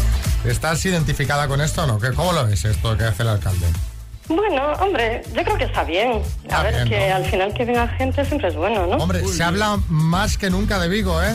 ¿Estás 0.45 0.85
identificada 0.85 1.49
con 1.49 1.61
esto 1.61 1.85
o 1.85 1.87
no? 1.87 1.99
¿Qué- 1.99 2.13
¿Cómo 2.13 2.33
lo 2.33 2.47
ves 2.47 2.65
esto 2.65 2.97
que 2.97 3.05
hace 3.05 3.23
el 3.23 3.29
alcalde? 3.31 3.67
Bueno, 4.29 4.73
hombre, 4.81 5.23
yo 5.35 5.43
creo 5.45 5.57
que 5.59 5.65
está 5.65 5.85
bien. 5.85 6.23
Está 6.43 6.61
A 6.61 6.63
ver, 6.63 6.75
bien, 6.75 6.89
que 6.89 7.09
¿no? 7.11 7.15
al 7.17 7.25
final 7.27 7.55
que 7.55 7.65
venga 7.65 7.89
gente 7.89 8.25
siempre 8.25 8.49
es 8.49 8.57
bueno, 8.57 8.87
¿no? 8.87 8.97
Hombre, 8.97 9.27
se 9.27 9.43
habla 9.43 9.79
más 9.89 10.39
que 10.39 10.49
nunca 10.51 10.79
de 10.79 10.89
Vigo, 10.89 11.23
¿eh? 11.23 11.35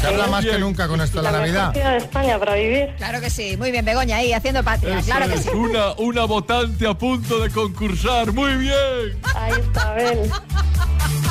Se 0.00 0.08
habla 0.08 0.26
más 0.26 0.44
que 0.44 0.58
nunca 0.58 0.86
con 0.88 1.00
esto 1.00 1.18
de 1.18 1.22
la 1.22 1.30
mejor 1.32 1.48
Navidad. 1.48 1.72
de 1.72 1.96
España 1.96 2.38
para 2.38 2.54
vivir. 2.56 2.94
Claro 2.98 3.20
que 3.22 3.30
sí. 3.30 3.56
Muy 3.56 3.70
bien, 3.70 3.84
Begoña, 3.86 4.16
ahí 4.18 4.34
haciendo 4.34 4.62
patria. 4.62 5.00
Claro 5.02 5.28
que 5.28 5.38
sí. 5.38 5.48
Una, 5.50 5.92
una 5.92 6.24
votante 6.26 6.86
a 6.86 6.92
punto 6.92 7.38
de 7.40 7.48
concursar. 7.50 8.30
Muy 8.32 8.54
bien. 8.56 9.18
Ahí 9.34 9.52
está, 9.58 9.90
Abel. 9.92 10.30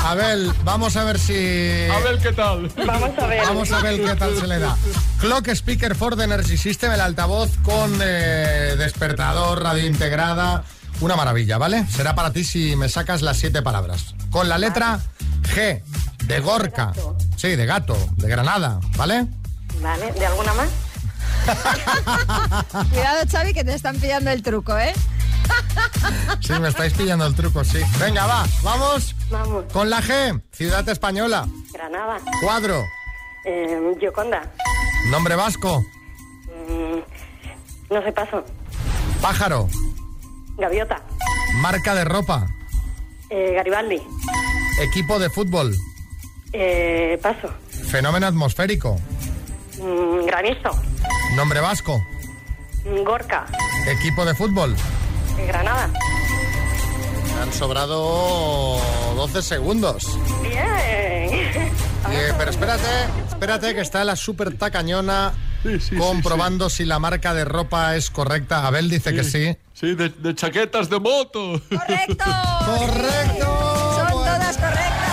Abel, 0.04 0.52
vamos 0.64 0.96
a 0.96 1.04
ver 1.04 1.18
si... 1.18 1.88
A 1.90 1.98
ver 2.00 2.18
qué 2.18 2.32
tal. 2.32 2.68
Vamos 2.86 3.18
a 3.18 3.26
ver. 3.26 3.42
Vamos 3.46 3.72
a 3.72 3.80
ver 3.80 4.04
qué 4.04 4.14
tal 4.14 4.38
se 4.38 4.46
le 4.46 4.58
da. 4.58 4.76
Clock 5.18 5.48
Speaker 5.48 5.94
for 5.94 6.14
the 6.14 6.24
Energy 6.24 6.58
System, 6.58 6.92
el 6.92 7.00
altavoz 7.00 7.50
con 7.62 7.98
eh, 8.02 8.74
despertador, 8.76 9.62
radio 9.62 9.86
integrada. 9.86 10.62
Una 11.00 11.16
maravilla, 11.16 11.56
¿vale? 11.56 11.86
Será 11.88 12.14
para 12.14 12.32
ti 12.32 12.44
si 12.44 12.76
me 12.76 12.88
sacas 12.90 13.22
las 13.22 13.38
siete 13.38 13.62
palabras. 13.62 14.14
Con 14.30 14.48
la 14.48 14.58
letra 14.58 15.00
G, 15.54 15.82
de 16.24 16.40
Gorka. 16.40 16.92
Sí, 17.36 17.56
de 17.56 17.64
gato, 17.64 17.96
de 18.16 18.28
Granada, 18.28 18.80
¿vale? 18.96 19.26
Vale, 19.80 20.12
¿de 20.12 20.26
alguna 20.26 20.52
más? 20.54 20.68
Cuidado, 22.90 23.24
Xavi, 23.30 23.54
que 23.54 23.64
te 23.64 23.74
están 23.74 23.96
pillando 23.96 24.30
el 24.30 24.42
truco, 24.42 24.78
¿eh? 24.78 24.92
Sí, 26.40 26.52
me 26.60 26.68
estáis 26.68 26.92
pillando 26.92 27.26
el 27.26 27.34
truco, 27.34 27.64
sí. 27.64 27.80
Venga, 27.98 28.26
va, 28.26 28.44
vamos. 28.62 29.14
Vamos. 29.30 29.64
Con 29.72 29.88
la 29.88 30.02
G, 30.02 30.42
ciudad 30.52 30.86
española. 30.88 31.46
Granada. 31.72 32.18
Cuadro, 32.42 32.82
Eh, 33.46 33.78
Gioconda. 33.98 34.42
nombre 35.10 35.36
vasco. 35.36 35.84
Mm, 36.68 37.92
no 37.94 38.02
sé, 38.02 38.12
paso. 38.12 38.44
Pájaro, 39.20 39.68
Gaviota. 40.58 41.00
marca 41.54 41.94
de 41.94 42.04
ropa. 42.04 42.46
Eh, 43.30 43.52
Garibaldi. 43.54 44.02
Equipo 44.80 45.18
de 45.18 45.30
fútbol. 45.30 45.74
Eh, 46.52 47.18
paso. 47.22 47.48
Fenómeno 47.90 48.26
atmosférico. 48.26 49.00
Mm, 49.80 50.26
granizo. 50.26 50.70
Nombre 51.36 51.60
vasco. 51.60 52.02
Mm, 52.84 53.02
Gorka. 53.02 53.46
Equipo 53.88 54.24
de 54.26 54.34
fútbol. 54.34 54.76
Eh, 55.38 55.46
Granada. 55.46 55.88
Me 57.34 57.42
han 57.42 57.52
sobrado 57.52 58.78
12 59.16 59.42
segundos. 59.42 60.04
Bien. 60.42 61.72
Pero 62.38 62.50
espérate, 62.50 62.82
espérate 63.28 63.74
que 63.74 63.80
está 63.80 64.04
la 64.04 64.14
super 64.14 64.56
tacañona 64.56 65.32
Sí, 65.62 65.80
sí, 65.80 65.86
sí, 65.90 65.96
comprobando 65.96 66.68
si 66.68 66.84
la 66.84 66.98
marca 66.98 67.32
de 67.32 67.44
ropa 67.46 67.96
es 67.96 68.10
correcta. 68.10 68.66
Abel 68.66 68.90
dice 68.90 69.14
que 69.14 69.24
sí. 69.24 69.56
Sí, 69.72 69.94
de, 69.94 70.10
de 70.10 70.34
chaquetas 70.34 70.90
de 70.90 71.00
moto. 71.00 71.60
¡Correcto! 71.70 72.24
¡Correcto! 72.66 73.94
Son 73.96 74.06
Bueno. 74.12 74.32
todas 74.36 74.56
correctas. 74.58 75.10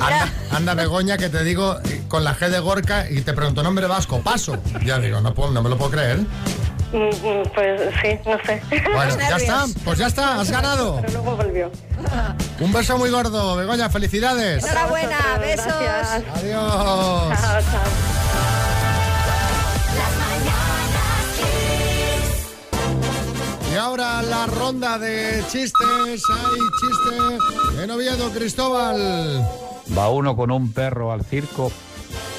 Anda, 0.00 0.28
anda, 0.50 0.74
Begoña, 0.74 1.16
que 1.16 1.28
te 1.28 1.44
digo 1.44 1.78
eh, 1.84 2.02
con 2.08 2.24
la 2.24 2.36
G 2.36 2.48
de 2.48 2.58
Gorka 2.58 3.08
y 3.08 3.20
te 3.22 3.32
pregunto 3.32 3.62
nombre 3.62 3.86
vasco. 3.86 4.20
Paso. 4.20 4.58
Ya 4.84 4.98
digo, 4.98 5.20
no, 5.20 5.32
puedo- 5.32 5.52
no 5.52 5.62
me 5.62 5.70
lo 5.70 5.78
puedo 5.78 5.92
creer. 5.92 6.18
Mm, 6.94 7.08
mm, 7.08 7.42
pues 7.54 7.80
sí, 8.00 8.18
no 8.24 8.38
sé. 8.46 8.62
Bueno, 8.92 9.18
ya 9.18 9.36
está. 9.36 9.64
Pues 9.84 9.98
ya 9.98 10.06
está, 10.06 10.40
has 10.40 10.50
ganado. 10.50 11.00
Pero 11.00 11.12
luego 11.12 11.36
volvió. 11.36 11.70
Un 12.60 12.72
beso 12.72 12.96
muy 12.98 13.10
gordo, 13.10 13.56
Begoña. 13.56 13.90
Felicidades. 13.90 14.62
Enhorabuena, 14.62 15.18
besos. 15.40 15.66
gracias. 15.66 16.22
Adiós. 16.36 17.40
Chao, 17.40 17.60
chao. 17.60 17.82
Y 23.72 23.76
ahora 23.76 24.22
la 24.22 24.46
ronda 24.46 24.98
de 24.98 25.42
chistes. 25.50 25.74
Hay 26.30 26.60
chiste 26.80 27.82
en 27.82 27.90
Oviedo, 27.90 28.30
Cristóbal. 28.30 29.44
Va 29.98 30.08
uno 30.10 30.36
con 30.36 30.52
un 30.52 30.72
perro 30.72 31.10
al 31.10 31.24
circo 31.24 31.72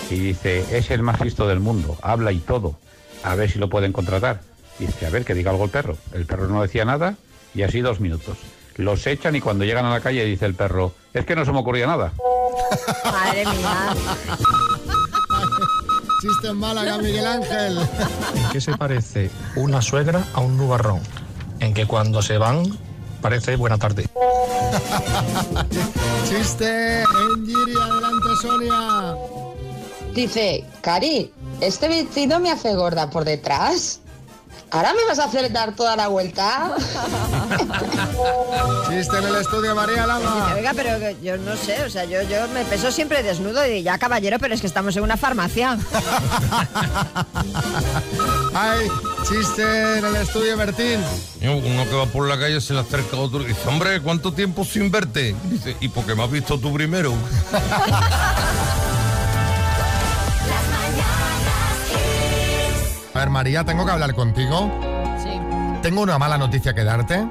y 0.09 0.15
dice, 0.15 0.77
es 0.77 0.91
el 0.91 1.03
más 1.03 1.19
listo 1.19 1.47
del 1.47 1.59
mundo, 1.59 1.97
habla 2.01 2.31
y 2.31 2.39
todo, 2.39 2.77
a 3.25 3.35
ver 3.35 3.49
si 3.49 3.59
lo 3.59 3.69
pueden 3.69 3.91
contratar. 3.91 4.39
Dice, 4.79 5.05
a 5.05 5.09
ver, 5.09 5.25
que 5.25 5.33
diga 5.33 5.51
algo 5.51 5.65
el 5.65 5.71
perro. 5.71 5.97
El 6.13 6.25
perro 6.25 6.47
no 6.47 6.61
decía 6.61 6.85
nada 6.85 7.15
y 7.53 7.63
así 7.63 7.81
dos 7.81 7.99
minutos. 7.99 8.37
Los 8.75 9.07
echan 9.07 9.35
y 9.35 9.41
cuando 9.41 9.65
llegan 9.65 9.85
a 9.85 9.89
la 9.89 10.01
calle 10.01 10.23
dice 10.25 10.45
el 10.45 10.53
perro, 10.53 10.93
es 11.13 11.25
que 11.25 11.35
no 11.35 11.43
se 11.43 11.51
me 11.51 11.59
ocurría 11.59 11.87
nada. 11.87 12.13
Madre 13.03 13.45
mía. 13.45 13.95
Chiste 16.21 16.47
en 16.49 16.57
Málaga, 16.57 16.97
Miguel 16.97 17.25
Ángel. 17.25 17.77
¿En 17.77 18.49
qué 18.51 18.61
se 18.61 18.77
parece 18.77 19.29
una 19.55 19.81
suegra 19.81 20.23
a 20.33 20.41
un 20.41 20.57
nubarrón? 20.57 21.01
En 21.59 21.73
que 21.73 21.85
cuando 21.85 22.21
se 22.21 22.37
van 22.37 22.65
parece 23.21 23.55
buena 23.55 23.77
tarde. 23.77 24.07
Chiste 26.29 27.01
en 27.01 27.45
Giri. 27.45 27.73
Adelante, 27.81 28.29
Sonia. 28.41 29.15
Dice, 30.15 30.63
Cari, 30.79 31.29
¿este 31.59 31.89
vestido 31.89 32.39
me 32.39 32.49
hace 32.49 32.73
gorda 32.73 33.09
por 33.09 33.25
detrás? 33.25 33.99
¿Ahora 34.71 34.93
me 34.93 35.03
vas 35.05 35.19
a 35.19 35.25
hacer 35.25 35.51
dar 35.51 35.75
toda 35.75 35.97
la 35.97 36.07
vuelta? 36.07 36.73
Chiste 38.89 39.17
en 39.17 39.25
el 39.25 39.35
estudio, 39.35 39.75
María 39.75 40.07
Lama. 40.07 40.53
Oiga, 40.55 40.71
pero 40.73 41.11
yo 41.21 41.35
no 41.37 41.57
sé, 41.57 41.83
o 41.83 41.89
sea, 41.89 42.05
yo, 42.05 42.21
yo 42.23 42.47
me 42.53 42.63
peso 42.63 42.93
siempre 42.93 43.23
desnudo 43.23 43.67
y 43.67 43.83
ya 43.83 43.97
caballero, 43.97 44.39
pero 44.39 44.55
es 44.55 44.61
que 44.61 44.67
estamos 44.67 44.95
en 44.95 45.03
una 45.03 45.17
farmacia. 45.17 45.73
Ay, 48.53 48.87
chiste 49.27 49.97
en 49.99 50.05
el 50.05 50.15
estudio, 50.15 50.55
Bertín. 50.55 51.01
Uno 51.41 51.83
que 51.89 51.93
va 51.93 52.05
por 52.05 52.25
la 52.25 52.39
calle 52.39 52.61
se 52.61 52.73
le 52.73 52.79
acerca 52.79 53.17
a 53.17 53.19
otro 53.19 53.41
y 53.41 53.47
dice, 53.47 53.67
hombre, 53.67 54.01
¿cuánto 54.01 54.31
tiempo 54.31 54.63
sin 54.63 54.89
verte? 54.89 55.35
Dice, 55.43 55.75
¿y 55.81 55.89
por 55.89 56.05
qué 56.05 56.15
me 56.15 56.23
has 56.23 56.31
visto 56.31 56.57
tú 56.57 56.73
primero? 56.73 57.13
ver, 63.25 63.29
María, 63.31 63.63
tengo 63.63 63.85
que 63.85 63.91
hablar 63.91 64.13
contigo. 64.13 64.71
Sí. 65.21 65.29
Tengo 65.81 66.01
una 66.01 66.17
mala 66.19 66.37
noticia 66.37 66.73
que 66.73 66.83
darte 66.83 67.25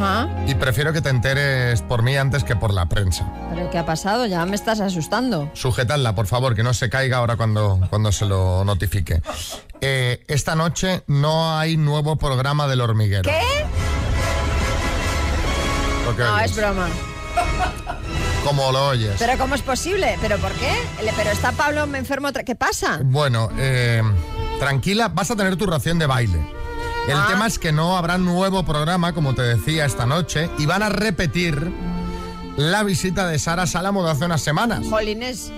¿Ah? 0.00 0.26
y 0.46 0.54
prefiero 0.54 0.92
que 0.92 1.00
te 1.00 1.08
enteres 1.10 1.82
por 1.82 2.02
mí 2.02 2.16
antes 2.16 2.42
que 2.44 2.56
por 2.56 2.72
la 2.72 2.86
prensa. 2.86 3.26
¿Pero 3.54 3.70
qué 3.70 3.78
ha 3.78 3.86
pasado? 3.86 4.26
Ya 4.26 4.44
me 4.46 4.56
estás 4.56 4.80
asustando. 4.80 5.50
Sujetadla, 5.54 6.14
por 6.14 6.26
favor, 6.26 6.54
que 6.54 6.62
no 6.62 6.72
se 6.74 6.88
caiga 6.90 7.18
ahora 7.18 7.36
cuando, 7.36 7.80
cuando 7.90 8.12
se 8.12 8.24
lo 8.26 8.64
notifique. 8.64 9.20
Eh, 9.80 10.24
esta 10.28 10.54
noche 10.54 11.02
no 11.06 11.56
hay 11.58 11.76
nuevo 11.76 12.16
programa 12.16 12.66
del 12.66 12.80
hormiguero. 12.80 13.30
¿Qué? 13.30 13.40
Lo 16.06 16.16
que 16.16 16.22
No, 16.22 16.34
oyes. 16.34 16.50
es 16.50 16.56
broma. 16.56 16.86
Como 18.44 18.70
lo 18.72 18.88
oyes. 18.88 19.16
¿Pero 19.18 19.36
cómo 19.38 19.54
es 19.56 19.62
posible? 19.62 20.16
¿Pero 20.22 20.38
por 20.38 20.52
qué? 20.52 20.70
¿Pero 21.16 21.30
está 21.30 21.52
Pablo 21.52 21.84
enfermo? 21.96 22.28
otra- 22.28 22.44
¿Qué 22.44 22.54
pasa? 22.54 23.00
Bueno, 23.02 23.50
eh, 23.58 24.02
tranquila, 24.58 25.08
vas 25.08 25.30
a 25.30 25.36
tener 25.36 25.56
tu 25.56 25.66
ración 25.66 25.98
de 25.98 26.06
baile. 26.06 26.38
El 27.08 27.14
Ah. 27.16 27.26
tema 27.28 27.46
es 27.46 27.58
que 27.58 27.72
no 27.72 27.96
habrá 27.96 28.18
nuevo 28.18 28.64
programa, 28.64 29.12
como 29.12 29.34
te 29.34 29.42
decía, 29.42 29.84
esta 29.84 30.06
noche, 30.06 30.50
y 30.58 30.66
van 30.66 30.82
a 30.82 30.88
repetir 30.88 31.70
la 32.56 32.82
visita 32.82 33.26
de 33.28 33.38
Sara 33.38 33.66
Salamo 33.66 34.04
de 34.04 34.10
hace 34.10 34.24
unas 34.24 34.42
semanas. 34.42 34.86
Jolines. 34.88 35.52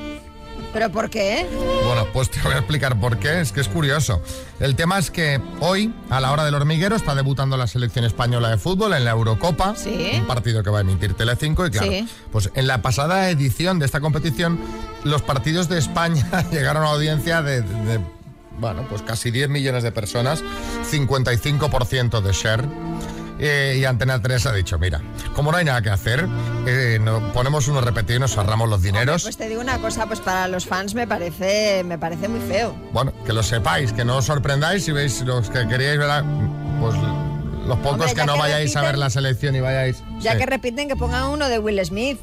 ¿Pero 0.73 0.91
por 0.91 1.09
qué? 1.09 1.47
Bueno, 1.87 2.07
pues 2.13 2.31
te 2.31 2.43
voy 2.43 2.53
a 2.53 2.59
explicar 2.59 3.01
por 3.01 3.17
qué, 3.19 3.41
es 3.41 3.53
que 3.53 3.63
es 3.63 3.69
curioso. 3.69 4.21
El 4.61 4.77
tema 4.77 4.99
es 4.99 5.11
que 5.11 5.41
hoy, 5.61 5.95
a 6.11 6.21
la 6.21 6.31
hora 6.31 6.45
del 6.45 6.55
hormiguero, 6.55 6.95
está 6.95 7.15
debutando 7.15 7.57
la 7.57 7.67
selección 7.67 8.05
española 8.05 8.51
de 8.51 8.59
fútbol 8.59 8.93
en 8.93 9.05
la 9.07 9.13
Eurocopa, 9.13 9.75
Sí. 9.77 10.11
un 10.21 10.27
partido 10.27 10.63
que 10.63 10.69
va 10.69 10.79
a 10.79 10.81
emitir 10.83 11.15
Telecinco 11.15 11.65
y 11.67 11.71
claro, 11.71 11.91
Sí. 11.91 12.07
pues 12.31 12.51
en 12.55 12.67
la 12.67 12.83
pasada 12.83 13.31
edición 13.31 13.79
de 13.79 13.87
esta 13.87 14.01
competición, 14.01 14.61
los 15.05 15.23
partidos 15.23 15.71
de 15.71 15.79
España 15.79 16.27
llegaron 16.53 16.83
a 16.83 16.89
audiencia 16.91 17.41
de, 17.41 17.63
de, 17.63 18.01
bueno, 18.59 18.87
pues 18.89 19.03
casi 19.03 19.31
10 19.31 19.49
millones 19.49 19.83
de 19.83 19.93
personas, 19.93 20.43
55% 20.91 22.21
de 22.21 22.33
share. 22.33 22.65
Eh, 23.41 23.77
y 23.81 23.85
Antena 23.85 24.21
3 24.21 24.47
ha 24.47 24.53
dicho, 24.53 24.81
mira, 24.81 25.01
como 25.37 25.53
no 25.53 25.59
hay 25.59 25.65
nada 25.65 25.81
que 25.81 25.91
hacer, 25.91 26.27
eh, 26.67 26.99
no- 27.01 27.33
ponemos 27.33 27.69
unos 27.69 27.85
repetidos 27.85 28.17
y 28.17 28.21
nos 28.21 28.37
ahorramos 28.37 28.69
los 28.69 28.83
dineros. 28.83 29.23
Pues 29.23 29.37
te 29.37 29.49
digo 29.49 29.61
una 29.61 29.79
cosa, 29.79 30.07
pues 30.07 30.19
para 30.19 30.49
los 30.49 30.67
fans 30.67 30.95
me 30.95 31.07
parece, 31.07 31.85
me 31.85 31.99
parece 31.99 32.27
muy 32.27 32.41
feo. 32.41 32.75
Bueno, 32.93 33.13
que 33.25 33.33
lo 33.33 33.45
sepáis, 33.45 33.93
que 33.93 34.05
no 34.05 34.17
os 34.17 34.25
sorprendáis 34.25 34.85
si 34.85 34.91
veis 34.91 35.21
los 35.21 35.51
que 35.51 35.69
queríais 35.69 35.99
ver, 35.99 36.25
pues 36.81 36.95
los 37.65 37.79
pocos 37.79 37.93
Hombre, 38.11 38.15
que 38.15 38.25
no 38.27 38.33
que 38.35 38.39
vayáis 38.41 38.75
a 38.75 38.83
ver 38.83 38.99
la 38.99 39.09
selección 39.09 39.55
y 39.55 39.61
vayáis. 39.61 40.03
Ya 40.19 40.33
Sí. 40.33 40.39
que 40.39 40.47
repiten 40.47 40.89
que 40.89 40.97
pongan 40.97 41.29
uno 41.29 41.49
de 41.49 41.61
Will 41.61 41.79
Smith. 41.85 42.19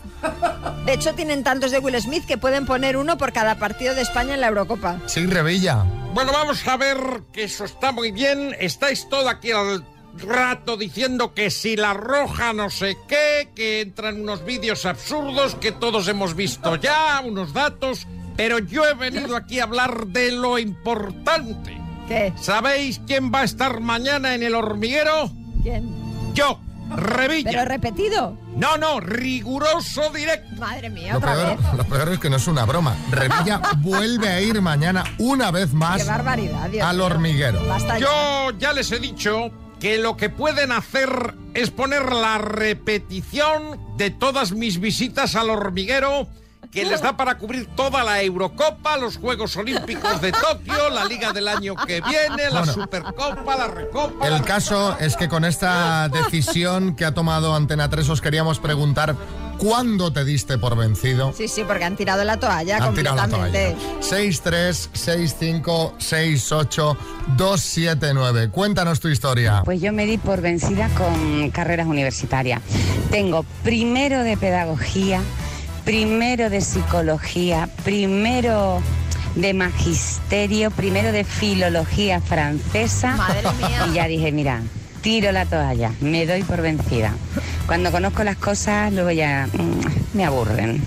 De 0.85 0.91
hecho, 0.93 1.13
tienen 1.13 1.45
tantos 1.45 1.71
de 1.71 1.79
Will 1.79 1.95
Smith 2.01 2.25
que 2.25 2.37
pueden 2.37 2.65
poner 2.65 2.97
uno 2.97 3.17
por 3.17 3.31
cada 3.31 3.55
partido 3.55 3.95
de 3.95 4.01
España 4.01 4.33
en 4.33 4.41
la 4.41 4.47
Eurocopa. 4.47 4.97
Sí, 5.05 5.25
Revilla. 5.27 5.85
Bueno, 6.15 6.31
vamos 6.31 6.65
a 6.65 6.77
ver 6.77 6.97
que 7.33 7.43
eso 7.43 7.65
está 7.65 7.91
muy 7.91 8.11
bien. 8.11 8.55
Estáis 8.57 9.09
todo 9.09 9.27
aquí 9.27 9.51
al 9.51 9.85
rato 10.17 10.77
diciendo 10.77 11.33
que 11.33 11.51
si 11.51 11.75
la 11.75 11.93
roja 11.93 12.53
no 12.53 12.69
sé 12.69 12.95
qué, 13.05 13.49
que 13.53 13.81
entran 13.81 14.21
unos 14.21 14.45
vídeos 14.45 14.85
absurdos 14.85 15.55
que 15.55 15.73
todos 15.73 16.07
hemos 16.07 16.33
visto 16.33 16.77
ya, 16.77 17.21
unos 17.21 17.51
datos. 17.51 18.07
Pero 18.37 18.59
yo 18.59 18.87
he 18.87 18.93
venido 18.93 19.35
aquí 19.35 19.59
a 19.59 19.63
hablar 19.63 20.07
de 20.07 20.31
lo 20.31 20.57
importante. 20.57 21.77
¿Qué? 22.07 22.31
¿Sabéis 22.39 23.01
quién 23.05 23.29
va 23.29 23.41
a 23.41 23.43
estar 23.43 23.81
mañana 23.81 24.35
en 24.35 24.43
el 24.43 24.55
hormiguero? 24.55 25.29
¿Quién? 25.63 26.33
Yo, 26.33 26.61
Revilla. 26.95 27.51
¿Pero 27.51 27.65
repetido? 27.65 28.37
No, 28.55 28.77
no, 28.77 28.99
riguroso 28.99 30.09
directo. 30.11 30.55
Madre 30.57 30.89
mía, 30.89 31.13
Lo 31.13 31.17
otra 31.19 31.33
peor, 31.33 31.57
vez. 31.57 31.73
lo 31.77 31.83
peor 31.85 32.09
es 32.13 32.19
que 32.19 32.29
no 32.29 32.37
es 32.37 32.47
una 32.47 32.65
broma. 32.65 32.95
Revilla 33.11 33.61
vuelve 33.77 34.27
a 34.29 34.41
ir 34.41 34.61
mañana 34.61 35.03
una 35.17 35.51
vez 35.51 35.73
más 35.73 36.01
Qué 36.01 36.07
barbaridad, 36.07 36.69
Dios 36.69 36.85
al 36.85 37.01
hormiguero. 37.01 37.65
Basta. 37.67 37.97
Yo 37.99 38.51
ya 38.57 38.71
les 38.73 38.91
he 38.91 38.99
dicho 38.99 39.51
que 39.79 39.97
lo 39.97 40.15
que 40.15 40.29
pueden 40.29 40.71
hacer 40.71 41.35
es 41.53 41.69
poner 41.71 42.11
la 42.11 42.37
repetición 42.37 43.79
de 43.97 44.09
todas 44.09 44.51
mis 44.53 44.79
visitas 44.79 45.35
al 45.35 45.49
hormiguero, 45.49 46.27
que 46.75 46.85
les 46.85 47.01
da 47.01 47.15
para 47.15 47.37
cubrir 47.37 47.67
toda 47.75 48.03
la 48.03 48.21
Eurocopa, 48.21 48.97
los 48.97 49.17
Juegos 49.17 49.55
Olímpicos 49.55 50.19
de 50.21 50.31
Tokio, 50.33 50.89
la 50.89 51.05
Liga 51.05 51.31
del 51.31 51.47
año 51.47 51.73
que 51.75 52.01
viene, 52.01 52.49
la 52.51 52.59
Bueno. 52.59 52.73
Supercopa, 52.73 53.55
la 53.55 53.67
Recopa. 53.67 54.27
El 54.27 54.41
caso 54.43 54.97
es 54.99 55.15
que 55.15 55.29
con 55.29 55.45
esta 55.45 56.09
decisión 56.09 56.95
que 56.95 57.05
ha 57.05 57.13
tomado 57.13 57.55
Antena 57.55 57.89
3 57.89 58.09
os 58.09 58.21
queríamos 58.21 58.59
preguntar 58.59 59.15
cuándo 59.57 60.11
te 60.11 60.25
diste 60.25 60.57
por 60.57 60.75
vencido. 60.75 61.31
Sí, 61.35 61.47
sí, 61.47 61.63
porque 61.65 61.85
han 61.85 61.95
tirado 61.95 62.25
la 62.25 62.37
toalla 62.37 62.77
Han 62.85 62.93
tirado 62.93 63.15
la 63.15 63.21
completamente. 63.23 63.75
toalla. 63.79 63.97
6, 64.01 64.41
3, 64.41 64.89
6, 64.91 65.35
5, 65.39 65.95
6, 65.97 66.51
8, 66.51 66.97
2, 67.37 67.61
7, 67.61 68.13
9. 68.13 68.49
Cuéntanos 68.49 68.99
tu 68.99 69.07
historia. 69.07 69.61
Pues 69.63 69.79
yo 69.79 69.93
me 69.93 70.05
di 70.05 70.17
por 70.17 70.41
vencida 70.41 70.89
con 70.89 71.49
carreras 71.51 71.87
universitarias. 71.87 72.61
Tengo 73.11 73.45
primero 73.63 74.23
de 74.23 74.35
pedagogía, 74.35 75.21
primero 75.85 76.49
de 76.49 76.61
psicología, 76.61 77.69
primero 77.83 78.81
de 79.35 79.53
magisterio, 79.53 80.71
primero 80.71 81.11
de 81.11 81.23
filología 81.23 82.19
francesa. 82.19 83.15
Madre 83.15 83.43
mía. 83.53 83.87
Y 83.89 83.93
ya 83.93 84.07
dije, 84.07 84.31
mira, 84.31 84.61
tiro 85.01 85.31
la 85.31 85.45
toalla, 85.45 85.91
me 86.01 86.25
doy 86.25 86.43
por 86.43 86.61
vencida. 86.61 87.13
Cuando 87.67 87.91
conozco 87.91 88.23
las 88.23 88.37
cosas, 88.37 88.91
luego 88.91 89.11
ya 89.11 89.47
mm, 89.53 90.17
me 90.17 90.25
aburren. 90.25 90.83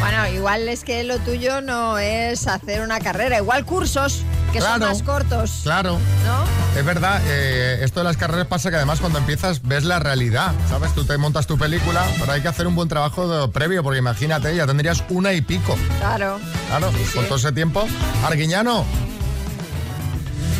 Bueno, 0.00 0.28
igual 0.28 0.68
es 0.68 0.84
que 0.84 1.04
lo 1.04 1.18
tuyo 1.18 1.60
no 1.60 1.98
es 1.98 2.46
hacer 2.46 2.80
una 2.80 3.00
carrera, 3.00 3.38
igual 3.38 3.64
cursos 3.64 4.24
que 4.52 4.60
son 4.60 4.76
Claro. 4.78 4.86
más 4.92 5.02
cortos, 5.02 5.60
Claro. 5.62 5.98
¿no? 6.24 6.78
Es 6.78 6.84
verdad, 6.84 7.20
eh, 7.26 7.80
esto 7.82 8.00
de 8.00 8.04
las 8.04 8.16
carreras 8.16 8.46
pasa 8.46 8.70
que 8.70 8.76
además 8.76 9.00
cuando 9.00 9.18
empiezas 9.18 9.62
ves 9.62 9.84
la 9.84 9.98
realidad, 9.98 10.52
¿sabes? 10.68 10.94
Tú 10.94 11.04
te 11.04 11.16
montas 11.18 11.46
tu 11.46 11.58
película, 11.58 12.06
pero 12.18 12.32
hay 12.32 12.40
que 12.40 12.48
hacer 12.48 12.66
un 12.66 12.74
buen 12.74 12.88
trabajo 12.88 13.28
de- 13.28 13.48
previo, 13.48 13.82
porque 13.82 13.98
imagínate, 13.98 14.54
ya 14.54 14.66
tendrías 14.66 15.02
una 15.10 15.32
y 15.32 15.40
pico. 15.40 15.76
Claro. 15.98 16.38
Claro, 16.68 16.90
con 17.14 17.24
todo 17.26 17.36
ese 17.36 17.52
tiempo. 17.52 17.86
Arguiñano. 18.24 18.84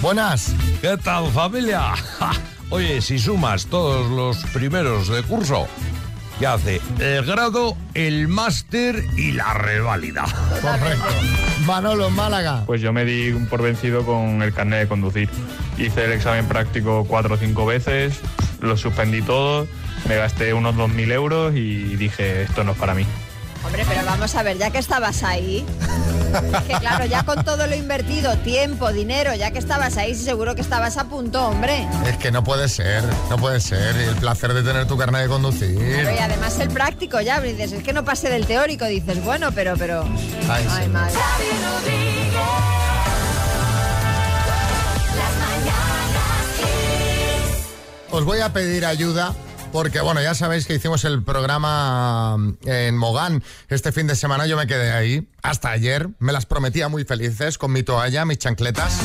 Buenas. 0.03 0.53
¿Qué 0.81 0.97
tal, 0.99 1.31
familia? 1.33 1.95
Ja, 2.19 2.33
Oye, 2.71 3.01
si 3.01 3.19
sumas 3.19 3.67
todos 3.67 4.11
los 4.11 4.37
primeros 4.53 5.09
de 5.09 5.23
curso, 5.23 5.67
ya 6.41 6.55
hace 6.55 6.81
el 7.01 7.25
grado, 7.25 7.77
el 7.95 8.29
máster 8.29 9.05
y 9.17 9.33
la 9.33 9.55
reválida. 9.55 10.25
Correcto. 10.61 11.07
Manolo, 11.67 12.11
Málaga. 12.11 12.65
Pues 12.67 12.81
yo 12.81 12.93
me 12.93 13.05
di 13.05 13.33
por 13.51 13.63
vencido 13.63 14.05
con 14.05 14.43
el 14.43 14.55
carnet 14.55 14.81
de 14.81 14.89
conducir. 14.89 15.29
Hice 15.77 16.05
el 16.05 16.13
examen 16.13 16.47
práctico 16.47 17.05
cuatro 17.09 17.35
o 17.35 17.39
cinco 17.39 17.67
veces, 17.67 18.21
lo 18.61 18.77
suspendí 18.77 19.23
todo, 19.23 19.67
me 20.09 20.17
gasté 20.17 20.55
unos 20.55 20.75
2.000 20.77 21.13
euros 21.13 21.55
y 21.55 21.97
dije, 21.97 22.43
esto 22.43 22.65
no 22.65 22.73
es 22.73 22.79
para 22.79 22.95
mí. 22.95 23.05
Hombre, 23.69 23.85
pero 23.87 24.03
vamos 24.07 24.35
a 24.35 24.43
ver, 24.43 24.57
ya 24.57 24.71
que 24.71 24.79
estabas 24.79 25.23
ahí, 25.23 25.63
es 26.55 26.63
que 26.63 26.73
claro, 26.81 27.05
ya 27.05 27.23
con 27.25 27.45
todo 27.45 27.67
lo 27.67 27.75
invertido, 27.75 28.35
tiempo, 28.39 28.91
dinero, 28.95 29.35
ya 29.35 29.51
que 29.51 29.59
estabas 29.59 29.99
ahí, 29.99 30.15
seguro 30.15 30.55
que 30.55 30.63
estabas 30.63 30.97
a 30.97 31.05
punto, 31.05 31.47
hombre. 31.47 31.87
Es 32.07 32.17
que 32.17 32.31
no 32.31 32.43
puede 32.43 32.71
ser, 32.71 33.05
no 33.29 33.37
puede 33.37 33.61
ser. 33.61 33.95
El 33.95 34.17
placer 34.17 34.55
de 34.55 34.63
tener 34.63 34.87
tu 34.87 34.97
carnet 34.97 35.25
de 35.25 35.29
conducir. 35.29 35.77
Pero 35.79 36.15
y 36.15 36.19
además 36.19 36.59
el 36.61 36.71
práctico 36.71 37.21
ya, 37.21 37.43
dices, 37.43 37.73
es 37.73 37.83
que 37.83 37.93
no 37.93 38.07
pasé 38.07 38.31
del 38.31 38.47
teórico, 38.47 38.87
dices, 38.87 39.23
bueno, 39.23 39.53
pero, 39.53 39.75
pero... 39.77 40.03
Ay, 40.49 40.65
sí. 40.65 40.71
Ay, 40.71 40.89
madre. 40.89 41.15
Os 48.11 48.25
voy 48.25 48.41
a 48.41 48.51
pedir 48.51 48.87
ayuda 48.87 49.35
porque, 49.73 50.01
bueno, 50.01 50.21
ya 50.21 50.35
sabéis 50.35 50.67
que 50.67 50.75
hicimos 50.75 51.05
el 51.05 51.23
programa 51.23 52.37
en 52.65 52.97
Mogán 52.97 53.43
este 53.69 53.93
fin 53.93 54.07
de 54.07 54.17
semana. 54.17 54.47
Yo 54.47 54.57
me 54.57 54.67
quedé 54.67 54.93
ahí 54.93 55.29
hasta 55.43 55.71
ayer. 55.71 56.09
Me 56.19 56.33
las 56.33 56.47
prometía 56.47 56.89
muy 56.89 57.05
felices 57.05 57.59
con 57.59 57.73
mi 57.73 57.83
toalla, 57.83 58.25
mis 58.25 58.39
chancletas. 58.39 58.99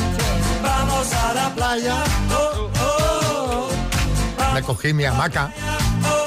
Vamos 0.62 1.12
a 1.12 1.34
la 1.34 1.54
playa. 1.54 1.96
Oh, 2.30 2.70
oh, 2.80 3.68
Me 4.54 4.62
cogí 4.62 4.92
mi 4.92 5.04
hamaca. 5.04 5.52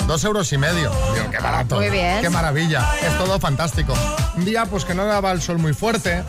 Dos 0.07 0.23
euros 0.23 0.51
y 0.53 0.57
medio. 0.57 0.91
Digo, 1.13 1.31
qué 1.31 1.39
barato. 1.39 1.75
Muy 1.75 1.89
bien. 1.89 2.21
Qué 2.21 2.29
maravilla. 2.29 2.93
Es 3.01 3.17
todo 3.17 3.39
fantástico. 3.39 3.93
Un 4.37 4.45
día, 4.45 4.65
pues 4.65 4.85
que 4.85 4.93
no 4.93 5.05
daba 5.05 5.31
el 5.31 5.41
sol 5.41 5.57
muy 5.57 5.73
fuerte. 5.73 6.23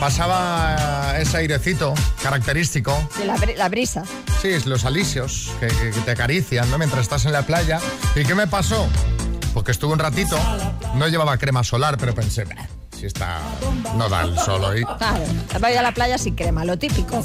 Pasaba 0.00 1.16
ese 1.18 1.36
airecito 1.38 1.92
característico. 2.22 2.96
Sí, 3.16 3.24
la, 3.24 3.36
bri- 3.36 3.56
la 3.56 3.68
brisa. 3.68 4.04
Sí, 4.40 4.48
es 4.48 4.64
los 4.66 4.84
alisios 4.84 5.50
que, 5.58 5.66
que- 5.66 5.90
que 5.90 6.00
te 6.00 6.10
acarician, 6.12 6.70
¿no? 6.70 6.78
Mientras 6.78 7.02
estás 7.02 7.24
en 7.26 7.32
la 7.32 7.42
playa. 7.42 7.80
¿Y 8.14 8.24
qué 8.24 8.34
me 8.34 8.46
pasó? 8.46 8.88
Porque 9.54 9.72
estuve 9.72 9.92
un 9.94 9.98
ratito, 9.98 10.38
no 10.94 11.08
llevaba 11.08 11.36
crema 11.36 11.64
solar, 11.64 11.96
pero 11.98 12.14
pensé, 12.14 12.44
"Bah, 12.44 12.68
si 12.98 13.06
está... 13.06 13.38
no 13.96 14.08
da 14.08 14.22
el 14.22 14.36
sol 14.38 14.64
hoy. 14.64 14.84
Claro, 14.84 15.24
voy 15.60 15.72
a 15.74 15.82
la 15.82 15.92
playa 15.92 16.18
sin 16.18 16.34
crema, 16.34 16.64
lo 16.64 16.76
típico. 16.78 17.24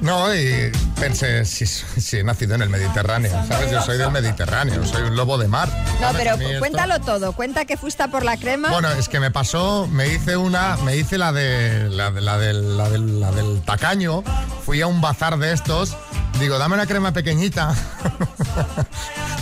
No, 0.00 0.34
y 0.34 0.72
pensé, 0.98 1.44
si, 1.44 1.66
si 1.66 2.16
he 2.18 2.24
nacido 2.24 2.54
en 2.54 2.62
el 2.62 2.70
Mediterráneo, 2.70 3.32
¿sabes? 3.48 3.70
Yo 3.70 3.82
soy 3.82 3.98
del 3.98 4.10
Mediterráneo, 4.10 4.84
soy 4.86 5.02
un 5.02 5.16
lobo 5.16 5.36
de 5.38 5.48
mar. 5.48 5.68
No, 6.00 6.08
pero 6.16 6.32
A 6.32 6.34
esto- 6.34 6.58
cuéntalo 6.58 7.00
todo. 7.00 7.32
Cuenta 7.32 7.64
que 7.66 7.76
fuiste 7.76 8.02
a 8.02 8.08
por 8.08 8.24
la 8.24 8.36
crema. 8.36 8.70
Bueno, 8.70 8.90
es 8.92 9.08
que 9.08 9.20
me 9.20 9.30
pasó, 9.30 9.86
me 9.90 10.08
hice 10.08 10.36
una, 10.36 10.76
me 10.78 10.96
hice 10.96 11.18
la 11.18 11.32
de 11.32 11.88
la, 11.90 12.10
de- 12.10 12.20
la 12.22 12.38
del- 12.38 12.78
la 13.20 13.30
del 13.32 13.60
tacaño, 13.62 14.22
fui 14.64 14.80
a 14.80 14.86
un 14.86 15.00
bazar 15.00 15.38
de 15.38 15.52
estos, 15.52 15.96
digo, 16.40 16.58
dame 16.58 16.74
una 16.74 16.86
crema 16.86 17.12
pequeñita. 17.12 17.74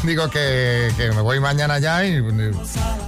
digo 0.05 0.29
que, 0.31 0.93
que 0.97 1.11
me 1.12 1.21
voy 1.21 1.40
mañana 1.40 1.79
ya 1.79 2.05
y 2.07 2.21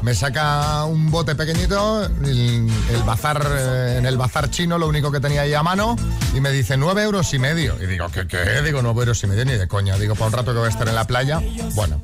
me 0.02 0.14
saca 0.14 0.84
un 0.84 1.10
bote 1.10 1.34
pequeñito, 1.34 2.04
el, 2.04 2.68
el 2.90 3.02
bazar, 3.04 3.44
eh, 3.50 3.96
en 3.98 4.06
el 4.06 4.16
bazar 4.16 4.50
chino, 4.50 4.78
lo 4.78 4.88
único 4.88 5.10
que 5.10 5.20
tenía 5.20 5.42
ahí 5.42 5.54
a 5.54 5.62
mano, 5.62 5.96
y 6.34 6.40
me 6.40 6.50
dice 6.50 6.76
nueve 6.76 7.02
euros 7.02 7.32
y 7.34 7.38
medio. 7.38 7.76
Y 7.82 7.86
digo, 7.86 8.08
¿qué 8.12 8.26
qué? 8.26 8.62
Digo, 8.62 8.82
nueve 8.82 9.00
euros 9.00 9.22
y 9.24 9.26
medio 9.26 9.44
ni 9.44 9.52
de 9.52 9.66
coña. 9.68 9.96
Digo, 9.98 10.14
para 10.14 10.26
un 10.26 10.32
rato 10.32 10.52
que 10.52 10.58
voy 10.58 10.66
a 10.66 10.70
estar 10.70 10.88
en 10.88 10.94
la 10.94 11.06
playa. 11.06 11.40
Bueno, 11.74 12.00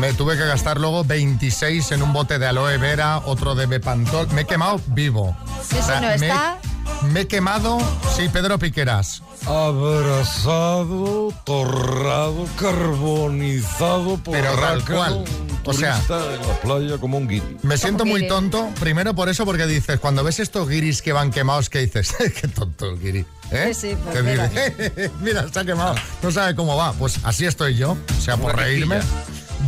me 0.00 0.12
tuve 0.12 0.36
que 0.36 0.44
gastar 0.46 0.78
luego 0.80 1.04
26 1.04 1.92
en 1.92 2.02
un 2.02 2.12
bote 2.12 2.38
de 2.38 2.46
aloe 2.46 2.78
vera, 2.78 3.18
otro 3.24 3.54
de 3.54 3.66
Bepantol. 3.66 4.28
Me 4.32 4.42
he 4.42 4.44
quemado 4.46 4.80
vivo. 4.88 5.36
Sí, 5.68 5.76
sí, 5.80 5.90
no, 5.94 6.00
me, 6.00 6.14
está- 6.14 6.58
me 7.02 7.20
he 7.22 7.26
quemado, 7.26 7.78
sí, 8.16 8.28
Pedro 8.32 8.58
Piqueras. 8.58 9.22
Abrazado, 9.46 11.32
torrado, 11.44 12.46
carbonizado 12.58 14.16
por 14.18 14.34
Pero 14.34 14.54
tal 14.54 14.84
cual. 14.84 15.24
O 15.64 15.72
sea- 15.72 15.96
en 16.08 16.48
la 16.48 16.60
playa 16.60 16.98
como 16.98 17.18
un 17.18 17.28
guiri. 17.28 17.56
Me 17.62 17.76
siento 17.78 18.04
muy 18.04 18.26
tonto, 18.26 18.68
primero 18.80 19.14
por 19.14 19.28
eso, 19.28 19.44
porque 19.44 19.66
dices, 19.66 20.00
cuando 20.00 20.24
ves 20.24 20.40
estos 20.40 20.68
guiris 20.68 21.02
que 21.02 21.12
van 21.12 21.30
quemados, 21.30 21.70
¿qué 21.70 21.80
dices? 21.80 22.14
qué 22.40 22.48
tonto 22.48 22.90
el 22.90 22.98
guiri. 23.00 23.24
¿eh? 23.50 23.72
Sí, 23.74 23.90
sí, 23.90 23.96
pues 24.02 24.16
Que 24.16 24.22
mira. 24.22 24.50
mira, 25.20 25.42
está 25.42 25.64
quemado, 25.64 25.94
no 26.22 26.30
sabe 26.32 26.54
cómo 26.56 26.76
va. 26.76 26.92
Pues 26.94 27.18
así 27.22 27.44
estoy 27.46 27.76
yo, 27.76 27.92
o 27.92 28.20
sea, 28.20 28.36
por 28.36 28.56
reírme. 28.56 29.00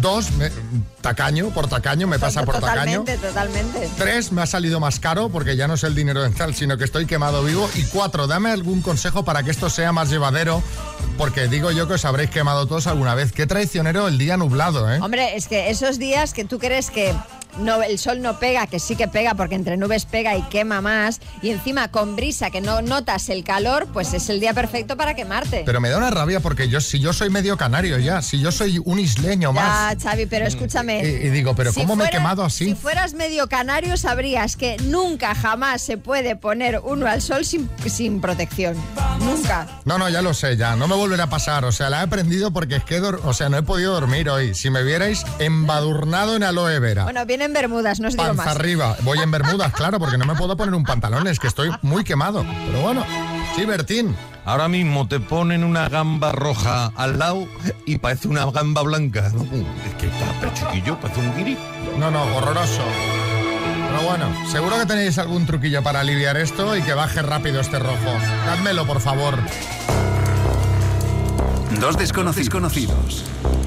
Dos, 0.01 0.31
me- 0.33 0.51
tacaño, 1.01 1.49
por 1.51 1.69
tacaño, 1.69 2.07
me 2.07 2.19
pasa 2.19 2.45
por 2.45 2.55
tacaño. 2.61 3.01
totalmente, 3.05 3.17
totalmente. 3.19 3.91
Tres, 3.97 4.33
me 4.33 4.43
ha 4.43 4.47
salido 4.47 4.81
más 4.81 5.01
caro 5.01 5.29
porque 5.29 5.57
ya 5.57 5.67
no 5.69 5.75
es 5.75 5.85
el 5.85 5.95
dinero 5.95 6.23
dental, 6.23 6.55
sino 6.55 6.77
que 6.77 6.85
estoy 6.85 7.07
quemado 7.07 7.43
vivo. 7.45 7.69
Y 7.75 7.83
cuatro, 7.85 8.27
dame 8.27 8.51
algún 8.51 8.83
consejo 8.83 9.25
para 9.25 9.43
que 9.43 9.51
esto 9.51 9.71
sea 9.71 9.93
más 9.93 10.11
llevadero 10.11 10.63
porque 11.19 11.47
digo 11.49 11.71
yo 11.71 11.87
que 11.87 11.95
os 11.95 12.05
habréis 12.05 12.31
quemado 12.31 12.67
todos 12.67 12.87
alguna 12.87 13.15
vez. 13.15 13.33
Qué 13.33 13.47
traicionero 13.47 14.09
el 14.09 14.19
día 14.19 14.37
nublado, 14.37 14.93
¿eh? 14.93 14.99
Hombre, 15.01 15.37
es 15.37 15.47
que 15.49 15.71
esos 15.71 15.99
días 15.99 16.33
que 16.33 16.45
tú 16.45 16.59
crees 16.59 16.91
que 16.91 17.15
no, 17.59 17.83
el 17.83 17.99
sol 17.99 18.21
no 18.23 18.39
pega, 18.39 18.67
que 18.67 18.79
sí 18.79 18.97
que 18.97 19.09
pega 19.09 19.35
porque 19.35 19.55
entre 19.55 19.77
nubes 19.77 20.05
pega 20.05 20.37
y 20.37 20.43
quema 20.43 20.81
más, 20.81 21.21
y 21.43 21.51
encima 21.51 21.89
con 21.91 22.17
brisa 22.17 22.51
que 22.51 22.61
no 22.61 22.83
notas 22.83 23.29
el 23.29 23.45
calor, 23.45 23.87
pues 23.93 24.15
es 24.15 24.29
el 24.29 24.41
día 24.41 24.55
perfecto 24.55 24.97
para 24.97 25.15
quemarte. 25.15 25.63
Pero 25.65 25.81
me 25.81 25.89
da 25.89 25.99
una 25.99 26.11
rabia 26.11 26.41
porque 26.41 26.69
yo, 26.69 26.81
si 26.81 27.01
yo 27.01 27.13
soy 27.13 27.31
medio 27.31 27.57
canario 27.57 27.99
ya, 27.99 28.23
si 28.23 28.41
yo 28.41 28.53
soy 28.53 28.81
un 28.85 28.99
isleño 28.99 29.53
más. 29.53 29.97
Ya, 30.03 30.11
Xavi, 30.11 30.27
pero 30.27 30.47
escúchame. 30.47 31.03
Y, 31.05 31.27
y 31.27 31.31
digo, 31.31 31.55
pero 31.55 31.73
Si 31.73 31.81
¿cómo 31.81 31.97
me 31.97 32.07
he 32.07 32.11
quemado 32.11 32.45
así? 32.45 32.67
Si 32.67 32.75
fueras 32.75 33.15
medio 33.15 33.49
canario, 33.49 33.97
sabrías 33.97 34.57
que 34.57 34.77
nunca 34.85 35.35
jamás 35.35 35.83
se 35.83 35.97
puede 35.97 36.37
poner 36.37 36.81
uno 36.85 37.07
al 37.07 37.23
sol 37.23 37.45
sin, 37.45 37.69
sin 37.87 38.21
protección. 38.21 38.77
Nunca. 39.21 39.67
No, 39.85 39.99
no, 39.99 40.09
ya 40.09 40.23
lo 40.23 40.35
sé, 40.35 40.57
ya. 40.57 40.77
No 40.77 40.89
me 40.89 40.95
volverá 40.95 41.25
a 41.25 41.31
pasar. 41.31 41.65
O 41.65 41.73
sea, 41.73 41.91
la 41.91 42.01
he 42.01 42.03
aprendido 42.03 42.53
porque 42.53 42.77
es 42.77 42.85
que, 42.85 43.01
o 43.01 43.35
sea, 43.35 43.49
no 43.49 43.59
he 43.59 43.63
podido 43.63 43.93
dormir 43.93 44.29
hoy. 44.29 44.55
Si 44.55 44.71
me 44.71 44.83
vierais 44.83 45.25
embadurnado 45.39 46.37
en 46.37 46.43
aloe 46.43 46.79
vera. 46.79 47.05
Bueno, 47.05 47.25
vienen 47.45 47.53
bermudas, 47.53 48.01
no 48.01 48.09
os 48.09 48.15
digo 48.15 48.27
Panza 48.27 48.45
más. 48.45 48.57
arriba. 48.57 48.97
Voy 49.03 49.19
en 49.19 49.31
bermudas, 49.31 49.73
claro, 49.77 49.99
porque 49.99 50.19
no 50.19 50.25
me 50.25 50.35
puedo 50.35 50.57
poner 50.57 50.75
un 50.75 50.85
pantalón, 50.85 51.27
es 51.27 51.39
que 51.39 51.47
estoy 51.47 51.71
muy 51.83 52.05
quemado. 52.05 52.45
Pero 52.67 52.81
bueno, 52.83 53.05
sí, 53.57 53.65
Bertín. 53.65 54.15
Ahora 54.47 54.69
mismo 54.69 55.09
te 55.09 55.21
ponen 55.21 55.65
una 55.65 55.89
gamba 55.89 56.31
roja 56.33 56.93
al 56.97 57.19
lado 57.19 57.47
y 57.87 57.97
parece 57.97 58.29
una 58.29 58.45
gamba 58.51 58.83
blanca. 58.83 59.29
Es 59.29 59.95
que 59.95 60.07
está 60.07 60.53
chiquillo, 60.53 61.01
parece 61.01 61.21
un 61.21 61.35
guiri. 61.35 61.57
No, 61.99 62.11
no, 62.11 62.23
horroroso. 62.37 62.83
Pero 63.89 64.03
bueno, 64.07 64.27
seguro 64.51 64.79
que 64.79 64.87
tenéis 64.87 65.17
algún 65.19 65.47
truquillo 65.47 65.83
para 65.83 66.01
aliviar 66.01 66.37
esto 66.37 66.77
y 66.77 66.83
que 66.83 66.93
baje 66.93 67.23
rápido 67.23 67.61
este 67.61 67.79
rojo. 67.79 68.19
Házmelo, 68.51 68.87
por 68.87 69.01
favor. 69.01 69.39
Dos 71.81 71.97
desconocidos 71.97 72.51
conocidos. 72.51 73.25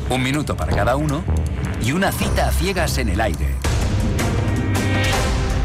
Un 0.10 0.22
minuto 0.22 0.56
para 0.56 0.76
cada 0.76 0.96
uno 0.96 1.24
y 1.82 1.92
una 1.92 2.12
cita 2.12 2.50
a 2.50 2.52
ciegas 2.52 2.98
en 3.00 3.10
el 3.10 3.22
aire. 3.22 3.67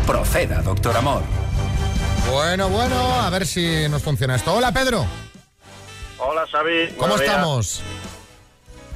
Proceda, 0.07 0.63
doctor 0.63 0.97
Amor. 0.97 1.23
Bueno, 2.31 2.69
bueno, 2.69 2.97
a 3.21 3.31
ver 3.31 3.47
si 3.47 3.89
nos 3.89 4.03
funciona 4.03 4.35
esto. 4.37 4.55
Hola, 4.55 4.73
Pedro. 4.73 5.07
Hola, 6.19 6.45
Xavi. 6.51 6.89
¿Cómo 6.89 6.99
Buenos 7.01 7.21
días. 7.21 7.33
estamos? 7.33 7.83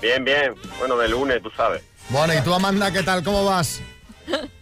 Bien, 0.01 0.25
bien. 0.25 0.55
Bueno, 0.79 0.97
de 0.97 1.09
lunes, 1.09 1.43
tú 1.43 1.51
sabes. 1.57 1.83
Bueno, 2.09 2.35
¿y 2.35 2.41
tú, 2.43 2.55
Amanda, 2.55 2.91
qué 2.93 3.03
tal? 3.03 3.23
¿Cómo 3.23 3.45
vas? 3.45 3.81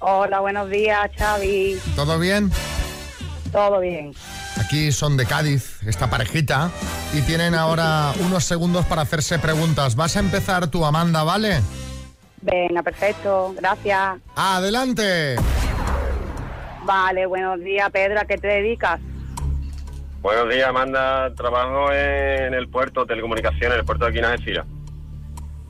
Hola, 0.01 0.41
buenos 0.41 0.69
días, 0.71 1.11
Xavi. 1.17 1.79
¿Todo 1.97 2.19
bien? 2.19 2.51
Todo 3.53 3.81
bien. 3.81 4.15
Aquí 4.59 4.93
son 4.93 5.17
de 5.17 5.27
Cádiz, 5.27 5.83
esta 5.87 6.09
parejita, 6.09 6.71
y 7.13 7.23
tienen 7.23 7.55
ahora 7.55 8.13
unos 8.21 8.45
segundos 8.45 8.85
para 8.87 9.03
hacerse 9.03 9.39
preguntas. 9.39 9.97
Vas 9.97 10.17
a 10.17 10.21
empezar 10.21 10.69
tú, 10.69 10.85
Amanda, 10.85 11.23
¿vale? 11.23 11.61
Venga, 12.41 12.83
perfecto. 12.83 13.55
Gracias. 13.57 14.19
¡Adelante! 14.37 15.37
Vale, 16.85 17.27
buenos 17.27 17.61
días, 17.61 17.91
Pedro. 17.91 18.21
¿A 18.21 18.25
qué 18.25 18.37
te 18.37 18.47
dedicas? 18.47 19.01
Buenos 20.21 20.49
días, 20.49 20.69
Amanda. 20.69 21.35
Trabajo 21.35 21.93
en 21.93 22.55
el 22.55 22.69
puerto, 22.69 23.07
telecomunicaciones, 23.07 23.79
el 23.79 23.85
puerto 23.85 24.05
de 24.05 24.11
aquí 24.11 24.19
en 24.19 24.25
Algeciras. 24.25 24.67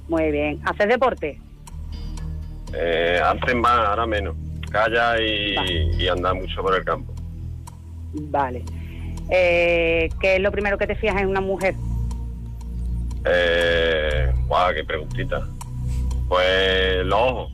Muy 0.08 0.30
bien. 0.30 0.60
¿Haces 0.64 0.88
deporte? 0.88 1.40
Eh, 2.72 3.20
antes 3.24 3.54
más, 3.54 3.78
ahora 3.88 4.06
menos. 4.06 4.36
Calla 4.70 5.20
y, 5.20 5.54
y 5.96 6.08
anda 6.08 6.34
mucho 6.34 6.62
por 6.62 6.74
el 6.74 6.84
campo. 6.84 7.12
Vale. 8.12 8.64
Eh, 9.30 10.08
¿Qué 10.20 10.36
es 10.36 10.40
lo 10.40 10.50
primero 10.50 10.76
que 10.78 10.86
te 10.86 10.96
fijas 10.96 11.20
en 11.22 11.28
una 11.28 11.40
mujer? 11.40 11.74
Eh, 13.24 14.32
guau, 14.46 14.74
qué 14.74 14.84
preguntita. 14.84 15.46
Pues 16.28 17.04
los 17.06 17.18
ojos, 17.20 17.52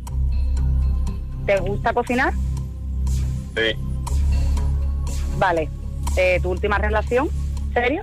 ¿Te 1.46 1.58
gusta 1.58 1.92
cocinar? 1.92 2.32
Sí. 3.60 3.76
Vale. 5.36 5.68
Eh, 6.16 6.38
¿Tu 6.42 6.50
última 6.50 6.78
relación? 6.78 7.28
¿Serio? 7.72 8.02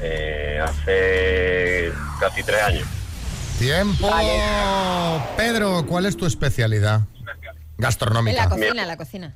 Eh, 0.00 0.58
hace 0.62 1.92
casi 2.20 2.42
tres 2.42 2.62
años. 2.62 2.88
Tiempo. 3.58 4.08
Pedro, 5.36 5.84
¿cuál 5.86 6.06
es 6.06 6.16
tu 6.16 6.24
especialidad? 6.26 7.02
En 7.18 7.26
Gastronómica. 7.76 8.44
la 8.44 8.48
cocina, 8.48 8.82
en 8.82 8.88
la 8.88 8.96
cocina. 8.96 9.34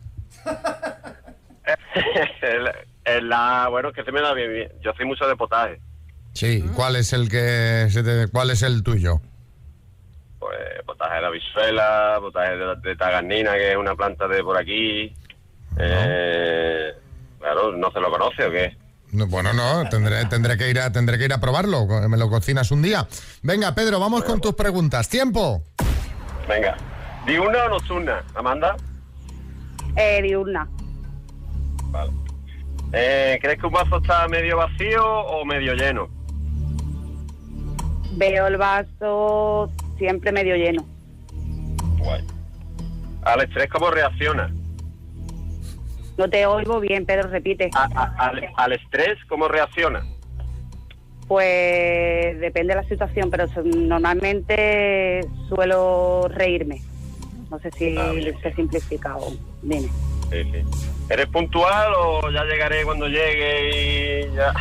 el 3.05 3.29
la, 3.29 3.69
bueno, 3.71 3.89
es 3.91 3.95
que 3.95 4.05
se 4.05 4.13
me 4.13 4.21
da 4.23 4.33
bien, 4.35 4.53
bien. 4.53 4.73
Yo 4.83 4.93
soy 4.97 5.07
mucho 5.07 5.27
de 5.27 5.37
potaje. 5.37 5.81
Sí, 6.33 6.65
¿cuál 6.75 6.97
es 6.97 7.13
el 7.13 7.29
que 7.29 7.89
se 7.91 8.03
te- 8.03 8.29
cuál 8.29 8.51
es 8.51 8.63
el 8.63 8.83
tuyo? 8.83 9.21
Pues 10.45 10.85
potaje 10.85 11.17
de 11.17 11.23
la 11.23 11.31
visuela, 11.31 12.17
potaje 12.21 12.57
de, 12.57 12.77
de 12.77 12.97
tagarnina, 12.97 13.53
que 13.55 13.71
es 13.73 13.77
una 13.77 13.95
planta 13.95 14.29
de 14.29 14.43
por 14.43 14.59
aquí. 14.59 15.11
Eh, 15.79 16.93
claro, 17.41 17.73
¿no 17.73 17.91
se 17.91 18.01
lo 18.01 18.11
conoce 18.11 18.45
o 18.45 18.51
qué? 18.51 18.77
No, 19.13 19.27
Bueno, 19.27 19.55
no, 19.55 19.89
tendré, 19.89 20.27
tendré 20.27 20.59
que 20.59 20.69
ir 20.69 20.79
a 20.81 20.93
tendré 20.93 21.17
que 21.17 21.25
ir 21.25 21.33
a 21.33 21.41
probarlo. 21.41 21.87
Me 22.09 22.19
lo 22.19 22.29
cocinas 22.29 22.71
un 22.73 22.83
día. 22.83 23.07
Venga, 23.43 23.75
Pedro, 23.75 23.99
vamos 23.99 24.25
con 24.25 24.41
tus 24.41 24.55
preguntas. 24.55 25.09
Tiempo. 25.09 25.63
Venga. 26.47 26.77
¿Diurna 27.25 27.65
o 27.65 27.69
nocturna, 27.71 28.23
Amanda? 28.35 28.77
Eh, 29.97 30.21
diurna. 30.21 30.69
Vale. 31.85 32.13
Eh, 32.93 33.39
¿Crees 33.41 33.59
que 33.59 33.67
un 33.67 33.73
vaso 33.73 33.97
está 33.97 34.29
medio 34.29 34.59
vacío 34.59 35.05
o 35.05 35.45
medio 35.47 35.73
lleno? 35.75 36.09
Veo 38.17 38.47
el 38.47 38.57
vaso 38.59 39.73
siempre 39.99 40.33
medio 40.33 40.57
lleno. 40.57 40.85
Guay. 41.99 42.25
¿Al 43.23 43.41
estrés 43.43 43.69
cómo 43.71 43.91
reacciona? 43.91 44.53
No 46.17 46.29
te 46.31 46.47
oigo 46.47 46.79
bien, 46.81 47.07
Pedro, 47.07 47.29
repite. 47.29 47.71
A- 47.75 47.89
a- 47.95 48.29
al, 48.29 48.49
al 48.57 48.73
estrés 48.73 49.19
cómo 49.29 49.49
reacciona? 49.49 50.05
Pues 51.27 52.39
depende 52.39 52.75
de 52.75 52.83
la 52.83 52.89
situación, 52.89 53.31
pero 53.31 53.47
normalmente 53.65 55.23
suelo 55.49 56.29
reírme. 56.29 56.83
No 57.51 57.59
sé 57.61 57.71
si 57.73 57.95
se 57.95 58.49
he 58.49 58.55
simplificado. 58.55 59.29
Dime. 59.63 59.89
Sí, 60.31 60.43
sí. 60.53 60.65
¿Eres 61.09 61.27
puntual 61.27 61.93
o 61.99 62.31
ya 62.31 62.45
llegaré 62.45 62.85
cuando 62.85 63.07
llegue 63.09 64.27
y 64.31 64.35
ya? 64.35 64.53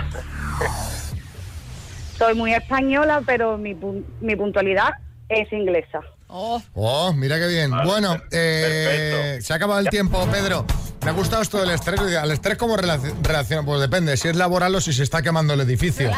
Soy 2.18 2.34
muy 2.36 2.54
española, 2.54 3.22
pero 3.26 3.58
mi, 3.58 3.76
mi 4.22 4.36
puntualidad 4.36 4.94
es 5.30 5.52
inglesa. 5.54 6.00
Oh, 6.36 7.14
mira 7.16 7.38
qué 7.38 7.48
bien. 7.48 7.70
bueno, 7.86 8.18
eh, 8.32 9.38
se 9.42 9.54
ha 9.54 9.58
acabado 9.58 9.80
el 9.80 9.90
tiempo, 9.90 10.26
Pedro. 10.32 10.66
Me 11.04 11.10
ha 11.12 11.14
gustado 11.14 11.42
esto 11.44 11.60
del 11.60 11.70
estrés. 11.72 12.00
¿Al 12.00 12.32
estrés 12.32 12.58
cómo 12.58 12.76
relac- 12.78 13.14
reacciona? 13.22 13.64
Pues 13.64 13.82
depende, 13.82 14.16
si 14.18 14.30
es 14.30 14.36
laboral 14.36 14.74
o 14.74 14.82
si 14.82 14.94
se 14.94 15.04
está 15.04 15.22
quemando 15.22 15.54
el 15.54 15.60
edificio. 15.62 16.10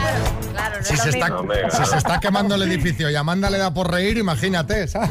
Claro, 0.53 0.75
Si 0.83 0.95
se, 0.95 1.09
está, 1.09 1.35
si 1.71 1.85
se 1.85 1.97
está 1.97 2.19
quemando 2.21 2.55
el 2.55 2.61
edificio 2.61 3.09
y 3.09 3.15
Amanda 3.15 3.49
le 3.49 3.57
da 3.57 3.73
por 3.73 3.91
reír, 3.91 4.17
imagínate. 4.17 4.87
¿sabes? 4.87 5.09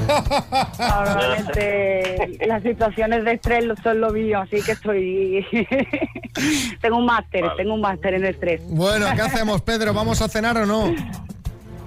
Normalmente 0.79 2.39
las 2.47 2.63
situaciones 2.63 3.25
de 3.25 3.33
estrés 3.33 3.65
lo- 3.65 3.77
son 3.83 4.01
lo 4.01 4.11
mío, 4.11 4.41
así 4.41 4.63
que 4.63 4.73
estoy... 4.73 5.45
tengo 6.81 6.97
un 6.99 7.07
máster, 7.07 7.45
tengo 7.57 7.75
un 7.75 7.81
máster 7.81 8.15
en 8.15 8.25
estrés. 8.25 8.61
Bueno, 8.69 9.07
¿qué 9.15 9.23
hacemos, 9.23 9.61
Pedro? 9.63 9.93
¿Vamos 9.93 10.23
a 10.23 10.29
cenar 10.29 10.57
o 10.59 10.67
no? 10.67 10.89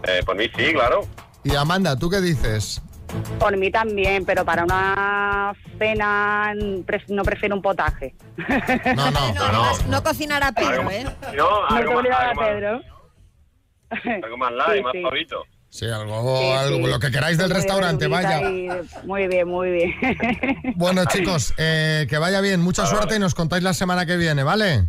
Eh, 0.03 0.21
por 0.25 0.35
mí 0.35 0.45
sí, 0.55 0.73
claro. 0.73 1.05
Y 1.49 1.55
Amanda, 1.55 1.95
¿tú 1.95 2.09
qué 2.09 2.19
dices? 2.21 2.81
Por 3.39 3.55
mí 3.57 3.71
también, 3.71 4.25
pero 4.25 4.43
para 4.43 4.63
una 4.65 5.53
cena 5.79 6.51
pref- 6.85 7.07
no 7.07 7.23
prefiero 7.23 7.55
un 7.55 7.61
potaje. 7.61 8.15
No, 8.95 9.11
no, 9.11 9.33
No, 9.33 9.77
no 9.87 10.03
cocinar 10.03 10.43
a 10.43 10.51
Pedro, 10.51 10.89
¿eh? 10.91 11.05
No, 11.35 11.61
No 11.69 11.75
algo, 11.77 11.93
más, 12.03 12.05
a 12.19 12.33
más, 12.33 12.47
Pedro. 12.47 12.81
algo 14.23 14.37
más 14.37 14.51
light, 14.51 14.85
Sí, 15.69 15.85
más 15.85 15.93
algo, 16.01 16.37
Sí, 16.39 16.49
algo- 16.51 16.77
sí. 16.77 16.91
lo 16.91 16.99
que 16.99 17.11
queráis 17.11 17.37
del 17.37 17.47
Muy 17.49 17.55
restaurante, 17.57 18.07
vaya. 18.07 18.41
y- 18.49 18.69
Muy 19.05 19.27
bien, 19.27 19.47
muy 19.47 19.71
bien. 19.71 19.93
Bueno, 20.75 21.05
chicos, 21.05 21.53
eh, 21.57 22.07
que 22.09 22.17
vaya 22.17 22.41
bien, 22.41 22.61
mucha 22.61 22.85
suerte 22.87 23.15
y 23.15 23.19
nos 23.19 23.35
contáis 23.35 23.63
la 23.63 23.73
semana 23.73 24.05
que 24.05 24.17
viene, 24.17 24.43
¿vale? 24.43 24.85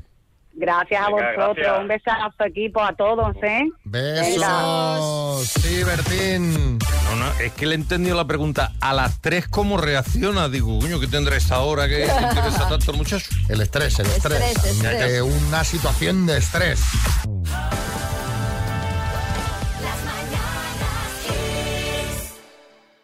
Gracias 0.60 1.00
a 1.00 1.06
Venga, 1.06 1.22
vosotros. 1.36 1.56
gracias. 1.56 1.80
Un 1.80 1.88
besazo, 1.88 2.44
equipo, 2.44 2.82
a 2.82 2.92
todos, 2.96 3.36
¿eh? 3.42 3.64
Besos. 3.84 5.46
Sí, 5.46 5.84
Bertín. 5.84 6.78
No, 6.78 7.16
no, 7.16 7.32
es 7.40 7.52
que 7.52 7.64
le 7.66 7.72
he 7.72 7.78
entendido 7.78 8.16
la 8.16 8.26
pregunta. 8.26 8.72
¿A 8.80 8.92
las 8.92 9.20
tres 9.20 9.46
cómo 9.46 9.76
reacciona? 9.76 10.48
Digo, 10.48 10.80
coño, 10.80 10.98
¿qué 10.98 11.06
tendrá 11.06 11.36
esa 11.36 11.60
hora 11.60 11.88
que 11.88 12.06
te 12.06 12.22
interesa 12.28 12.68
tanto 12.68 12.90
el 12.90 12.96
muchacho? 12.96 13.30
El 13.48 13.60
estrés, 13.60 14.00
el 14.00 14.06
estrés. 14.06 14.40
Estrés, 14.40 14.74
estrés. 14.74 15.12
Eh, 15.14 15.22
una 15.22 15.62
situación 15.62 16.26
de 16.26 16.38
estrés. 16.38 16.80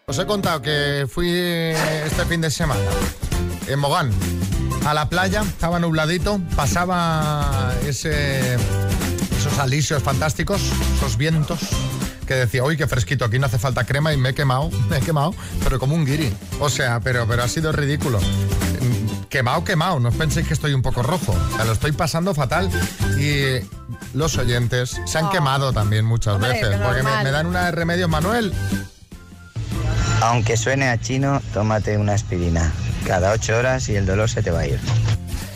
Os 0.06 0.18
he 0.18 0.26
contado 0.26 0.60
que 0.60 1.06
fui 1.08 1.30
este 1.30 2.24
fin 2.26 2.40
de 2.40 2.50
semana 2.50 2.82
en 3.66 3.78
Mogán 3.78 4.10
a 4.84 4.94
la 4.94 5.08
playa, 5.08 5.42
estaba 5.42 5.78
nubladito, 5.78 6.40
pasaba 6.56 7.72
ese, 7.86 8.54
esos 8.54 9.58
alisios 9.58 10.02
fantásticos, 10.02 10.60
esos 10.96 11.16
vientos 11.16 11.58
que 12.26 12.34
decía, 12.34 12.64
uy, 12.64 12.76
qué 12.76 12.86
fresquito, 12.86 13.24
aquí 13.26 13.38
no 13.38 13.46
hace 13.46 13.58
falta 13.58 13.84
crema 13.84 14.12
y 14.12 14.16
me 14.16 14.30
he 14.30 14.34
quemado, 14.34 14.70
me 14.90 14.98
he 14.98 15.00
quemado, 15.00 15.34
pero 15.62 15.78
como 15.78 15.94
un 15.94 16.04
guiri. 16.06 16.32
O 16.60 16.68
sea, 16.70 17.00
pero, 17.00 17.26
pero 17.26 17.42
ha 17.42 17.48
sido 17.48 17.72
ridículo. 17.72 18.18
Mm, 18.20 19.04
Quemado, 19.28 19.64
quemado, 19.64 19.98
no 19.98 20.10
os 20.10 20.14
penséis 20.14 20.46
que 20.46 20.54
estoy 20.54 20.74
un 20.74 20.82
poco 20.82 21.02
rojo, 21.02 21.32
o 21.32 21.56
sea, 21.56 21.64
lo 21.64 21.72
estoy 21.72 21.90
pasando 21.90 22.34
fatal 22.34 22.70
y 23.18 23.58
los 24.16 24.38
oyentes 24.38 25.00
se 25.06 25.18
han 25.18 25.24
Oh. 25.24 25.30
quemado 25.30 25.72
también 25.72 26.04
muchas 26.04 26.34
Hombre, 26.34 26.50
veces, 26.52 26.76
porque 26.80 27.02
me, 27.02 27.24
me 27.24 27.30
dan 27.32 27.46
una 27.46 27.64
de 27.64 27.72
remedio, 27.72 28.06
Manuel. 28.08 28.54
Aunque 30.22 30.56
suene 30.56 30.88
a 30.88 31.00
chino, 31.00 31.42
tómate 31.52 31.98
una 31.98 32.12
aspirina. 32.14 32.72
Cada 33.06 33.32
ocho 33.32 33.56
horas 33.56 33.88
y 33.88 33.96
el 33.96 34.06
dolor 34.06 34.28
se 34.28 34.42
te 34.42 34.50
va 34.50 34.60
a 34.60 34.66
ir. 34.66 34.78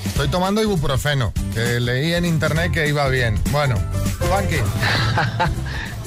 Estoy 0.04 0.28
tomando 0.28 0.62
ibuprofeno, 0.62 1.32
que 1.54 1.80
leí 1.80 2.12
en 2.12 2.24
internet 2.24 2.72
que 2.72 2.88
iba 2.88 3.08
bien. 3.08 3.38
Bueno, 3.50 3.76
Juanqui. 4.18 4.56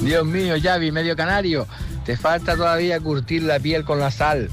Dios 0.00 0.24
mío, 0.24 0.54
Xavi, 0.62 0.92
medio 0.92 1.16
canario. 1.16 1.66
Te 2.04 2.16
falta 2.16 2.56
todavía 2.56 3.00
curtir 3.00 3.42
la 3.42 3.58
piel 3.58 3.84
con 3.84 3.98
la 3.98 4.10
sal. 4.10 4.50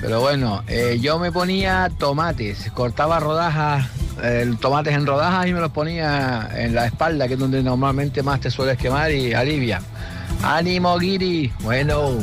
Pero 0.00 0.20
bueno, 0.20 0.64
eh, 0.66 0.98
yo 1.00 1.18
me 1.18 1.30
ponía 1.30 1.90
tomates, 1.98 2.70
cortaba 2.72 3.20
rodajas, 3.20 3.86
eh, 4.22 4.52
tomates 4.60 4.94
en 4.94 5.06
rodajas 5.06 5.46
y 5.46 5.52
me 5.52 5.60
los 5.60 5.70
ponía 5.70 6.48
en 6.54 6.74
la 6.74 6.86
espalda, 6.86 7.28
que 7.28 7.34
es 7.34 7.40
donde 7.40 7.62
normalmente 7.62 8.22
más 8.22 8.40
te 8.40 8.50
sueles 8.50 8.78
quemar 8.78 9.12
y 9.12 9.32
alivia. 9.32 9.80
¡Ánimo, 10.42 10.98
Giri! 10.98 11.52
Bueno. 11.60 12.18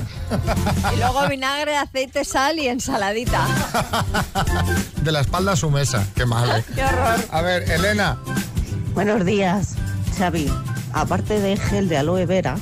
Y 0.94 0.98
luego 0.98 1.28
vinagre, 1.30 1.78
aceite, 1.78 2.26
sal 2.26 2.60
y 2.60 2.68
ensaladita. 2.68 3.48
De 5.02 5.12
la 5.12 5.22
espalda 5.22 5.54
a 5.54 5.56
su 5.56 5.72
mesa, 5.72 6.06
qué 6.16 6.26
mal. 6.26 6.60
¿eh? 6.60 6.64
Qué 6.76 6.84
horror. 6.84 7.20
A 7.32 7.42
ver, 7.42 7.70
Elena. 7.72 8.18
Buenos 8.94 9.26
días, 9.26 9.76
Xavi. 10.18 10.52
Aparte 10.94 11.40
de 11.40 11.56
gel 11.56 11.88
de 11.88 11.98
aloe 11.98 12.26
vera, 12.26 12.58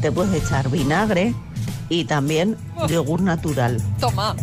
te 0.00 0.10
puedes 0.10 0.42
echar 0.42 0.68
vinagre 0.70 1.34
y 1.88 2.04
también 2.04 2.56
yogur 2.88 3.20
natural. 3.20 3.80
Toma. 4.00 4.34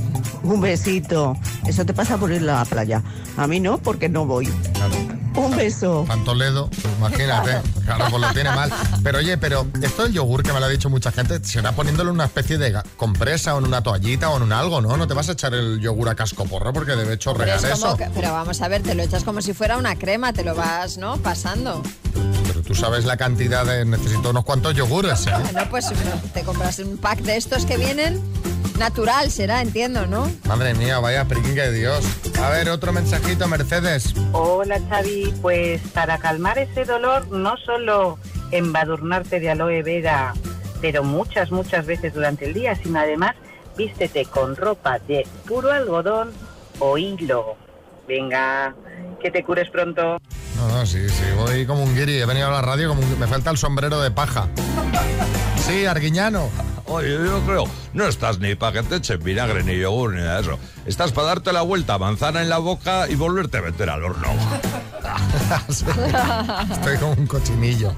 Un 0.44 0.62
besito. 0.62 1.36
Eso 1.66 1.86
te 1.86 1.94
pasa 1.94 2.18
por 2.18 2.32
ir 2.32 2.42
a 2.44 2.60
la 2.60 2.66
playa. 2.66 3.04
A 3.36 3.48
mí 3.48 3.60
no, 3.60 3.78
porque 3.80 4.08
no 4.08 4.26
voy. 4.26 4.48
Un 5.38 5.56
beso. 5.56 6.04
Pan 6.08 6.23
Toledo, 6.23 6.69
pues 6.69 6.93
imagínate, 6.97 7.62
claro, 7.86 8.06
pues 8.10 8.21
lo 8.21 8.34
tiene 8.34 8.52
mal. 8.52 8.71
Pero 9.04 9.19
oye, 9.19 9.38
pero 9.38 9.67
esto 9.82 10.04
del 10.04 10.13
yogur 10.13 10.43
que 10.43 10.52
me 10.52 10.60
lo 10.60 10.65
ha 10.65 10.69
dicho 10.69 10.89
mucha 10.89 11.12
gente, 11.12 11.39
será 11.43 11.71
poniéndole 11.71 12.10
una 12.12 12.26
especie 12.26 12.58
de 12.58 12.82
compresa 12.97 13.56
o 13.56 13.60
en 13.60 13.65
una 13.65 13.82
toallita 13.82 14.30
o 14.30 14.38
en 14.38 14.43
un 14.43 14.52
algo, 14.54 14.82
¿no? 14.82 14.97
No 14.97 15.08
te 15.08 15.13
vas 15.13 15.30
a 15.30 15.34
echar 15.34 15.54
el 15.54 15.80
yogur 15.80 16.10
a 16.10 16.15
casco 16.15 16.45
porro 16.45 16.73
porque 16.73 16.91
debe 16.91 17.04
Pero, 17.04 17.15
chorrear 17.17 17.58
es 17.58 17.63
como 17.65 17.88
eso. 17.88 17.97
que- 17.97 18.10
pero 18.13 18.34
vamos 18.34 18.62
a 18.62 18.67
ver, 18.67 18.82
te 18.84 18.95
lo 18.95 19.04
echas 19.04 19.23
como 19.23 19.41
si 19.41 19.54
fuera 19.54 19.78
una 19.78 19.95
crema, 19.95 20.34
te 20.34 20.43
lo 20.43 20.56
vas, 20.56 20.97
¿no? 20.97 21.17
Pasando. 21.17 21.82
Pero 22.47 22.62
tú 22.63 22.73
sabes 22.73 23.06
la 23.06 23.17
cantidad 23.17 23.65
de... 23.65 23.86
Necesito 23.86 24.32
unos 24.32 24.43
cuantos 24.43 24.73
yogures, 24.76 25.28
¿eh? 25.28 25.32
Bueno, 25.39 25.69
pues 25.69 25.86
te 26.34 26.41
compras 26.43 26.80
un 26.80 26.97
pack 26.97 27.19
de 27.21 27.38
estos 27.38 27.65
que 27.65 27.78
vienen 27.78 28.21
natural, 28.78 29.30
será, 29.32 29.62
entiendo, 29.62 30.06
¿no? 30.08 30.30
Madre 30.48 30.74
mía, 30.74 31.00
vaya 31.00 31.26
priquinga 31.26 31.63
de 31.63 31.74
Dios. 31.74 32.06
A 32.41 32.50
ver, 32.50 32.70
otro 32.70 32.91
mensajito, 32.93 33.48
Mercedes. 33.48 34.13
Hola 34.34 34.80
Xavi, 34.89 35.34
pues 35.41 35.82
para 35.93 36.17
calmar 36.17 36.58
ese 36.60 36.86
dolor 36.86 37.28
no 37.32 37.56
solo 37.58 38.17
embadurnarte 38.52 39.39
de 39.39 39.50
aloe 39.50 39.82
vera, 39.84 40.34
pero 40.82 41.04
muchas, 41.04 41.52
muchas 41.52 41.86
veces 41.86 42.13
durante 42.13 42.46
el 42.46 42.54
día, 42.54 42.76
sino 42.76 43.00
además 43.00 43.36
vístete 43.78 44.26
con 44.26 44.56
ropa 44.56 45.00
de 45.00 45.26
puro 45.48 45.72
algodón 45.72 46.32
o 46.80 46.98
hilo. 46.98 47.56
Venga, 48.08 48.74
que 49.22 49.32
te 49.32 49.43
cures 49.43 49.70
pronto. 49.70 50.17
No, 50.56 50.67
no, 50.70 50.86
sí, 50.86 51.08
sí, 51.10 51.24
voy 51.38 51.65
como 51.65 51.84
un 51.84 51.93
guiri. 51.93 52.20
He 52.22 52.26
venido 52.26 52.48
a 52.48 52.52
la 52.52 52.62
radio 52.62 52.88
como 52.89 53.02
un- 53.02 53.20
Me 53.20 53.28
falta 53.28 53.52
el 53.52 53.58
sombrero 53.58 54.00
de 54.02 54.12
paja. 54.12 54.48
Sí, 55.67 55.86
Arguiñano. 55.86 56.50
Oye, 56.89 57.10
yo 57.10 57.41
creo, 57.45 57.65
no 57.93 58.08
estás 58.08 58.39
ni 58.39 58.56
para 58.56 58.82
que 58.82 58.88
te 58.88 58.95
echen 58.95 59.21
vinagre 59.21 59.63
ni 59.63 59.78
yogur 59.78 60.13
ni 60.13 60.21
nada 60.21 60.36
de 60.36 60.41
eso. 60.41 60.60
Estás 60.86 61.12
para 61.12 61.28
darte 61.28 61.52
la 61.52 61.62
vuelta, 61.62 61.97
manzana 61.97 62.41
en 62.41 62.50
la 62.50 62.60
boca 62.60 63.10
y 63.10 63.15
volverte 63.15 63.58
a 63.58 63.62
meter 63.62 63.89
al 63.89 64.04
horno. 64.06 64.30
Sí, 65.69 65.86
Estoy 66.71 66.97
como 66.97 67.12
un 67.13 67.28
cochinillo. 67.28 67.93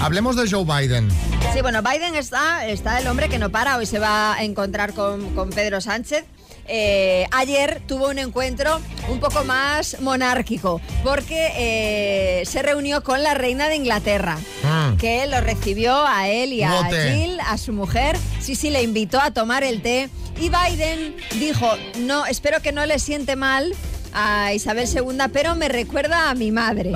Hablemos 0.00 0.36
de 0.36 0.50
Joe 0.50 0.64
Biden. 0.64 1.08
Sí, 1.52 1.60
bueno, 1.62 1.82
Biden 1.82 2.14
está, 2.14 2.66
está 2.66 2.98
el 2.98 3.06
hombre 3.06 3.28
que 3.28 3.38
no 3.38 3.50
para, 3.50 3.76
hoy 3.76 3.86
se 3.86 3.98
va 3.98 4.34
a 4.34 4.44
encontrar 4.44 4.92
con, 4.92 5.34
con 5.34 5.50
Pedro 5.50 5.80
Sánchez. 5.80 6.24
Eh, 6.66 7.26
ayer 7.30 7.82
tuvo 7.86 8.08
un 8.08 8.18
encuentro 8.18 8.80
un 9.08 9.20
poco 9.20 9.44
más 9.44 10.00
monárquico 10.00 10.80
porque 11.02 11.52
eh, 11.56 12.42
se 12.46 12.62
reunió 12.62 13.02
con 13.02 13.22
la 13.22 13.34
reina 13.34 13.68
de 13.68 13.76
Inglaterra 13.76 14.38
Mm. 14.62 14.96
que 14.96 15.26
lo 15.26 15.40
recibió 15.40 16.06
a 16.06 16.28
él 16.28 16.52
y 16.54 16.62
a 16.62 16.70
Bote. 16.82 17.12
Jill, 17.14 17.38
a 17.40 17.58
su 17.58 17.72
mujer. 17.72 18.16
Sí, 18.40 18.54
sí, 18.54 18.70
le 18.70 18.82
invitó 18.82 19.20
a 19.20 19.30
tomar 19.30 19.62
el 19.62 19.82
té. 19.82 20.08
Y 20.40 20.48
Biden 20.48 21.14
dijo, 21.38 21.70
no, 22.00 22.26
espero 22.26 22.60
que 22.60 22.72
no 22.72 22.86
le 22.86 22.98
siente 22.98 23.36
mal 23.36 23.72
a 24.14 24.52
Isabel 24.54 24.88
II, 24.92 25.18
pero 25.32 25.54
me 25.54 25.68
recuerda 25.68 26.30
a 26.30 26.34
mi 26.34 26.50
madre. 26.50 26.92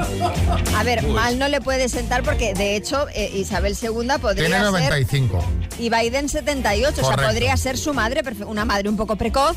A 0.76 0.83
ver, 0.83 1.04
Uy. 1.04 1.11
mal 1.12 1.38
no 1.38 1.48
le 1.48 1.61
puede 1.61 1.88
sentar 1.88 2.22
porque, 2.22 2.54
de 2.54 2.74
hecho, 2.76 3.07
eh, 3.14 3.31
Isabel 3.35 3.76
II 3.81 3.90
podría 4.20 4.46
Tiene 4.46 4.70
ser... 4.70 5.67
95. 5.78 5.82
Y 5.82 5.90
Biden 5.90 6.28
78, 6.28 7.00
o 7.02 7.04
sea, 7.04 7.16
podría 7.16 7.56
ser 7.56 7.78
su 7.78 7.94
madre, 7.94 8.22
una 8.46 8.64
madre 8.64 8.88
un 8.88 8.96
poco 8.96 9.16
precoz, 9.16 9.56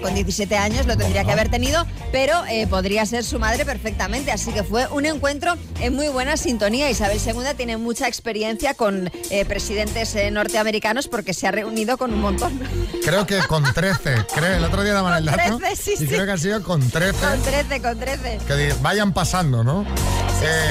con 0.00 0.14
17 0.14 0.56
años 0.56 0.86
lo 0.86 0.96
tendría 0.96 1.24
que 1.24 1.32
haber 1.32 1.50
tenido, 1.50 1.86
pero 2.10 2.42
eh, 2.48 2.66
podría 2.66 3.04
ser 3.06 3.24
su 3.24 3.38
madre 3.38 3.64
perfectamente. 3.64 4.32
Así 4.32 4.52
que 4.52 4.64
fue 4.64 4.86
un 4.88 5.06
encuentro 5.06 5.54
en 5.80 5.94
muy 5.94 6.08
buena 6.08 6.36
sintonía. 6.36 6.90
Isabel 6.90 7.20
II 7.24 7.54
tiene 7.56 7.76
mucha 7.76 8.08
experiencia 8.08 8.74
con 8.74 9.10
eh, 9.30 9.44
presidentes 9.44 10.14
eh, 10.14 10.30
norteamericanos 10.30 11.08
porque 11.08 11.34
se 11.34 11.46
ha 11.46 11.50
reunido 11.50 11.98
con 11.98 12.12
un 12.12 12.20
montón. 12.20 12.58
Creo 13.04 13.26
que 13.26 13.38
con 13.40 13.62
13. 13.62 14.26
Creo, 14.34 14.56
el 14.56 14.64
otro 14.64 14.82
día 14.82 14.94
daban 14.94 15.18
el 15.18 15.24
dato. 15.24 15.58
13, 15.58 15.76
sí, 15.76 15.92
y 15.94 15.96
sí. 15.96 16.06
creo 16.06 16.26
que 16.26 16.32
ha 16.32 16.38
sido 16.38 16.62
con 16.62 16.88
13. 16.88 17.18
Con 17.18 17.42
13, 17.42 17.82
con 17.82 17.98
13. 17.98 18.38
Que 18.46 18.74
vayan 18.82 19.12
pasando, 19.12 19.64
¿no? 19.64 19.84
Eh, 20.42 20.70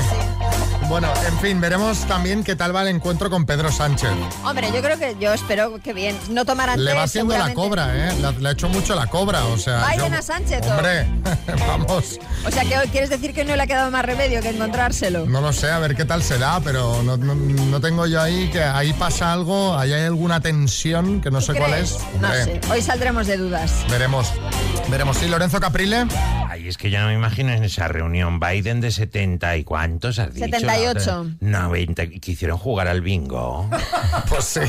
Bueno, 0.90 1.08
en 1.28 1.38
fin, 1.40 1.62
veremos 1.62 2.00
también 2.08 2.44
qué 2.44 2.56
tal 2.56 2.76
va 2.76 2.82
el 2.82 2.88
encuentro 2.88 3.30
con 3.30 3.46
Pedro 3.46 3.72
Sánchez. 3.72 4.10
Hombre, 4.44 4.72
yo 4.74 4.82
creo 4.82 4.98
que 4.98 5.16
yo 5.20 5.32
espero 5.34 5.80
que 5.84 5.94
bien. 5.94 6.18
No 6.32 6.46
tomarán 6.46 6.84
Le 6.84 6.96
va 6.96 7.04
haciendo 7.04 7.38
la 7.38 7.54
cobra, 7.54 7.90
¿eh? 7.96 8.12
Le, 8.40 8.50
ha 8.50 8.52
hecho 8.52 8.68
mucho 8.70 8.96
la 8.96 9.06
cobra, 9.06 9.46
o 9.46 9.58
sea... 9.58 9.88
Biden 9.88 10.12
yo- 10.12 10.18
a 10.18 10.22
Sánchez. 10.24 10.66
Hombre, 10.66 11.08
vamos, 11.68 12.20
O 12.44 12.50
sea, 12.52 12.64
que 12.66 12.76
hoy 12.76 12.88
quieres 12.88 13.12
decir 13.12 13.36
que 13.36 13.46
no 13.46 13.56
le 13.56 13.62
ha 13.62 13.68
quedado 13.68 13.92
más 13.92 14.04
remedio 14.04 14.42
que 14.42 14.50
encontrárselo. 14.50 15.28
no 15.28 15.42
lo 15.42 15.54
sé, 15.54 15.70
a 15.70 15.78
ver 15.78 15.96
qué 15.96 16.06
tal 16.06 16.24
será, 16.24 16.60
pero 16.64 17.04
no, 17.04 17.18
no- 17.18 17.36
no 17.36 17.80
tengo 17.80 18.08
yo 18.08 18.20
ahí 18.20 18.50
que 18.50 18.64
ahí 18.64 18.92
pasa 18.94 19.32
algo, 19.32 19.78
ahí 19.78 19.94
hay 19.94 20.06
alguna 20.06 20.40
tensión 20.42 21.22
que 21.22 21.30
no 21.30 21.40
sé 21.40 21.54
cuál 21.54 21.76
es. 21.76 21.98
No 22.20 22.34
sé. 22.34 22.60
Hoy 22.72 22.82
saldremos 22.82 23.28
de 23.28 23.38
dudas. 23.38 23.72
Veremos, 23.92 24.32
veremos. 24.88 25.18
Sí, 25.18 25.28
Lorenzo 25.28 25.60
Caprile. 25.60 26.08
Es 26.70 26.78
que 26.78 26.92
yo 26.92 27.00
no 27.00 27.08
me 27.08 27.16
imagino 27.16 27.52
en 27.52 27.64
esa 27.64 27.88
reunión 27.88 28.40
Biden 28.40 28.80
de 28.80 28.92
70 28.92 29.58
y 29.58 29.64
cuántos 29.64 30.20
has 30.20 30.36
dicho. 30.36 30.46
78. 30.46 31.38
90. 31.40 32.04
y 32.04 32.20
Quisieron 32.20 32.60
jugar 32.60 32.88
al 32.88 33.02
bingo. 33.02 33.68
pues 34.30 34.46
sí. 34.46 34.60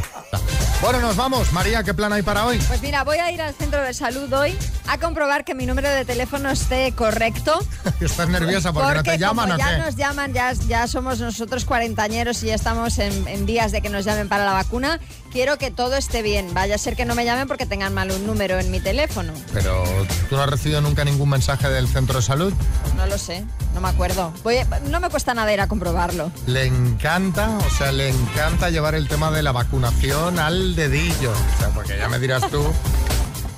Bueno, 0.80 1.00
nos 1.00 1.14
vamos. 1.16 1.52
María, 1.52 1.82
¿qué 1.82 1.92
plan 1.92 2.10
hay 2.14 2.22
para 2.22 2.46
hoy? 2.46 2.56
Pues 2.68 2.80
mira, 2.80 3.04
voy 3.04 3.18
a 3.18 3.30
ir 3.30 3.42
al 3.42 3.52
centro 3.52 3.82
de 3.82 3.92
salud 3.92 4.32
hoy 4.32 4.56
a 4.88 4.96
comprobar 4.96 5.44
que 5.44 5.54
mi 5.54 5.66
número 5.66 5.90
de 5.90 6.06
teléfono 6.06 6.48
esté 6.48 6.92
correcto. 6.92 7.62
Estás 8.00 8.30
nerviosa 8.30 8.72
porque, 8.72 8.94
no 8.94 9.02
te 9.02 9.18
llaman 9.18 9.50
como 9.50 9.56
o 9.56 9.58
ya 9.58 9.76
qué. 9.76 9.82
nos 9.82 9.96
llaman, 9.96 10.32
ya, 10.32 10.54
ya 10.54 10.86
somos 10.86 11.20
nosotros 11.20 11.66
cuarentañeros 11.66 12.42
y 12.42 12.46
ya 12.46 12.54
estamos 12.54 12.98
en, 12.98 13.28
en 13.28 13.44
vías 13.44 13.72
de 13.72 13.82
que 13.82 13.90
nos 13.90 14.06
llamen 14.06 14.30
para 14.30 14.46
la 14.46 14.54
vacuna. 14.54 15.00
Quiero 15.32 15.58
que 15.58 15.70
todo 15.70 15.94
esté 15.94 16.22
bien. 16.22 16.52
Vaya 16.54 16.74
a 16.74 16.78
ser 16.78 16.96
que 16.96 17.04
no 17.04 17.14
me 17.14 17.24
llamen 17.24 17.46
porque 17.46 17.64
tengan 17.64 17.94
mal 17.94 18.10
un 18.10 18.26
número 18.26 18.58
en 18.58 18.70
mi 18.70 18.80
teléfono. 18.80 19.32
Pero 19.52 19.84
tú 20.28 20.36
no 20.36 20.42
has 20.42 20.48
recibido 20.50 20.80
nunca 20.80 21.04
ningún 21.04 21.28
mensaje 21.28 21.68
del 21.68 21.86
centro 21.86 22.16
de 22.18 22.22
salud. 22.22 22.52
No 22.96 23.06
lo 23.06 23.16
sé, 23.16 23.44
no 23.72 23.80
me 23.80 23.88
acuerdo. 23.88 24.32
Voy 24.42 24.56
a- 24.58 24.64
no 24.88 24.98
me 24.98 25.08
cuesta 25.08 25.32
nada 25.32 25.52
ir 25.52 25.60
a 25.60 25.68
comprobarlo. 25.68 26.32
Le 26.46 26.66
encanta, 26.66 27.48
o 27.58 27.70
sea, 27.70 27.92
le 27.92 28.08
encanta 28.08 28.70
llevar 28.70 28.94
el 28.96 29.06
tema 29.06 29.30
de 29.30 29.42
la 29.44 29.52
vacunación 29.52 30.38
al 30.40 30.74
dedillo. 30.74 31.30
O 31.30 31.58
sea, 31.60 31.68
porque 31.68 31.96
ya 31.96 32.08
me 32.08 32.18
dirás 32.18 32.42
tú 32.50 32.64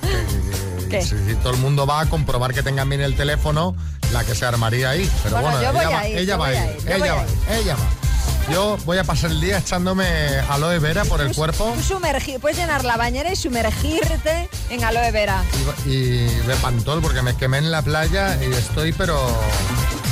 que, 0.91 1.01
si, 1.01 1.17
si 1.25 1.35
todo 1.41 1.53
el 1.53 1.59
mundo 1.59 1.87
va 1.87 2.01
a 2.01 2.05
comprobar 2.05 2.53
que 2.53 2.61
tengan 2.61 2.87
bien 2.87 3.01
el 3.01 3.15
teléfono, 3.15 3.75
la 4.11 4.23
que 4.23 4.35
se 4.35 4.45
armaría 4.45 4.91
ahí. 4.91 5.09
Pero 5.23 5.37
Bueno, 5.37 5.49
bueno, 5.57 5.63
yo 5.63 5.73
voy 5.73 5.81
ella, 5.81 5.87
a 5.87 5.97
va, 5.97 6.07
ir, 6.07 6.17
ella 6.19 6.33
yo 6.35 6.37
va 6.39 6.45
voy 6.47 6.55
a 6.55 6.65
ir, 6.65 6.77
ella 6.87 7.13
va, 7.15 7.25
ella 7.55 7.75
va. 7.75 8.02
Yo 8.51 8.77
voy 8.85 8.97
a 8.97 9.03
pasar 9.03 9.31
el 9.31 9.39
día 9.41 9.57
echándome 9.57 10.05
aloe 10.49 10.77
vera 10.79 11.05
por 11.05 11.21
el 11.21 11.33
cuerpo 11.33 11.73
Tú 11.75 11.81
sumergir, 11.81 12.39
puedes 12.39 12.57
llenar 12.57 12.83
la 12.83 12.97
bañera 12.97 13.31
y 13.31 13.35
sumergirte 13.35 14.49
en 14.69 14.83
aloe 14.83 15.11
vera. 15.11 15.43
y, 15.85 15.89
y 15.89 16.25
de 16.27 16.55
pantol 16.61 17.01
porque 17.01 17.21
me 17.21 17.35
quemé 17.37 17.59
en 17.59 17.71
la 17.71 17.81
playa 17.81 18.37
y 18.43 18.51
estoy, 18.53 18.91
pero 18.93 19.17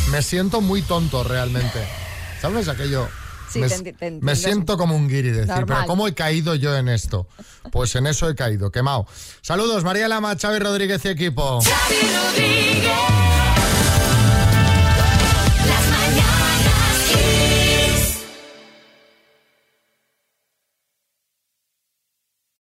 me 0.10 0.22
siento 0.22 0.62
muy 0.62 0.82
tonto 0.82 1.24
realmente. 1.24 1.80
¿Sabes 2.41 2.67
aquello? 2.70 3.08
Sí, 3.52 3.60
me, 3.60 3.67
te 3.70 3.91
te 3.94 4.12
me 4.12 4.36
siento 4.38 4.78
como 4.78 4.96
un 4.96 5.10
guiri 5.10 5.32
decir, 5.32 5.48
Normal. 5.50 5.65
pero 5.67 5.88
¿cómo 5.88 6.08
he 6.08 6.13
caído 6.13 6.56
yo 6.56 6.76
en 6.78 6.88
esto? 6.88 7.28
Pues 7.70 7.94
en 7.96 8.08
eso 8.08 8.30
he 8.30 8.36
caído, 8.36 8.72
quemado. 8.72 9.06
Saludos, 9.41 9.84
María 9.84 10.08
Lama, 10.08 10.36
Xavi 10.41 10.58
Rodríguez 10.60 11.04
y 11.04 11.10
equipo. 11.10 11.60
Xavi 11.62 12.15
Rodríguez. 12.15 13.21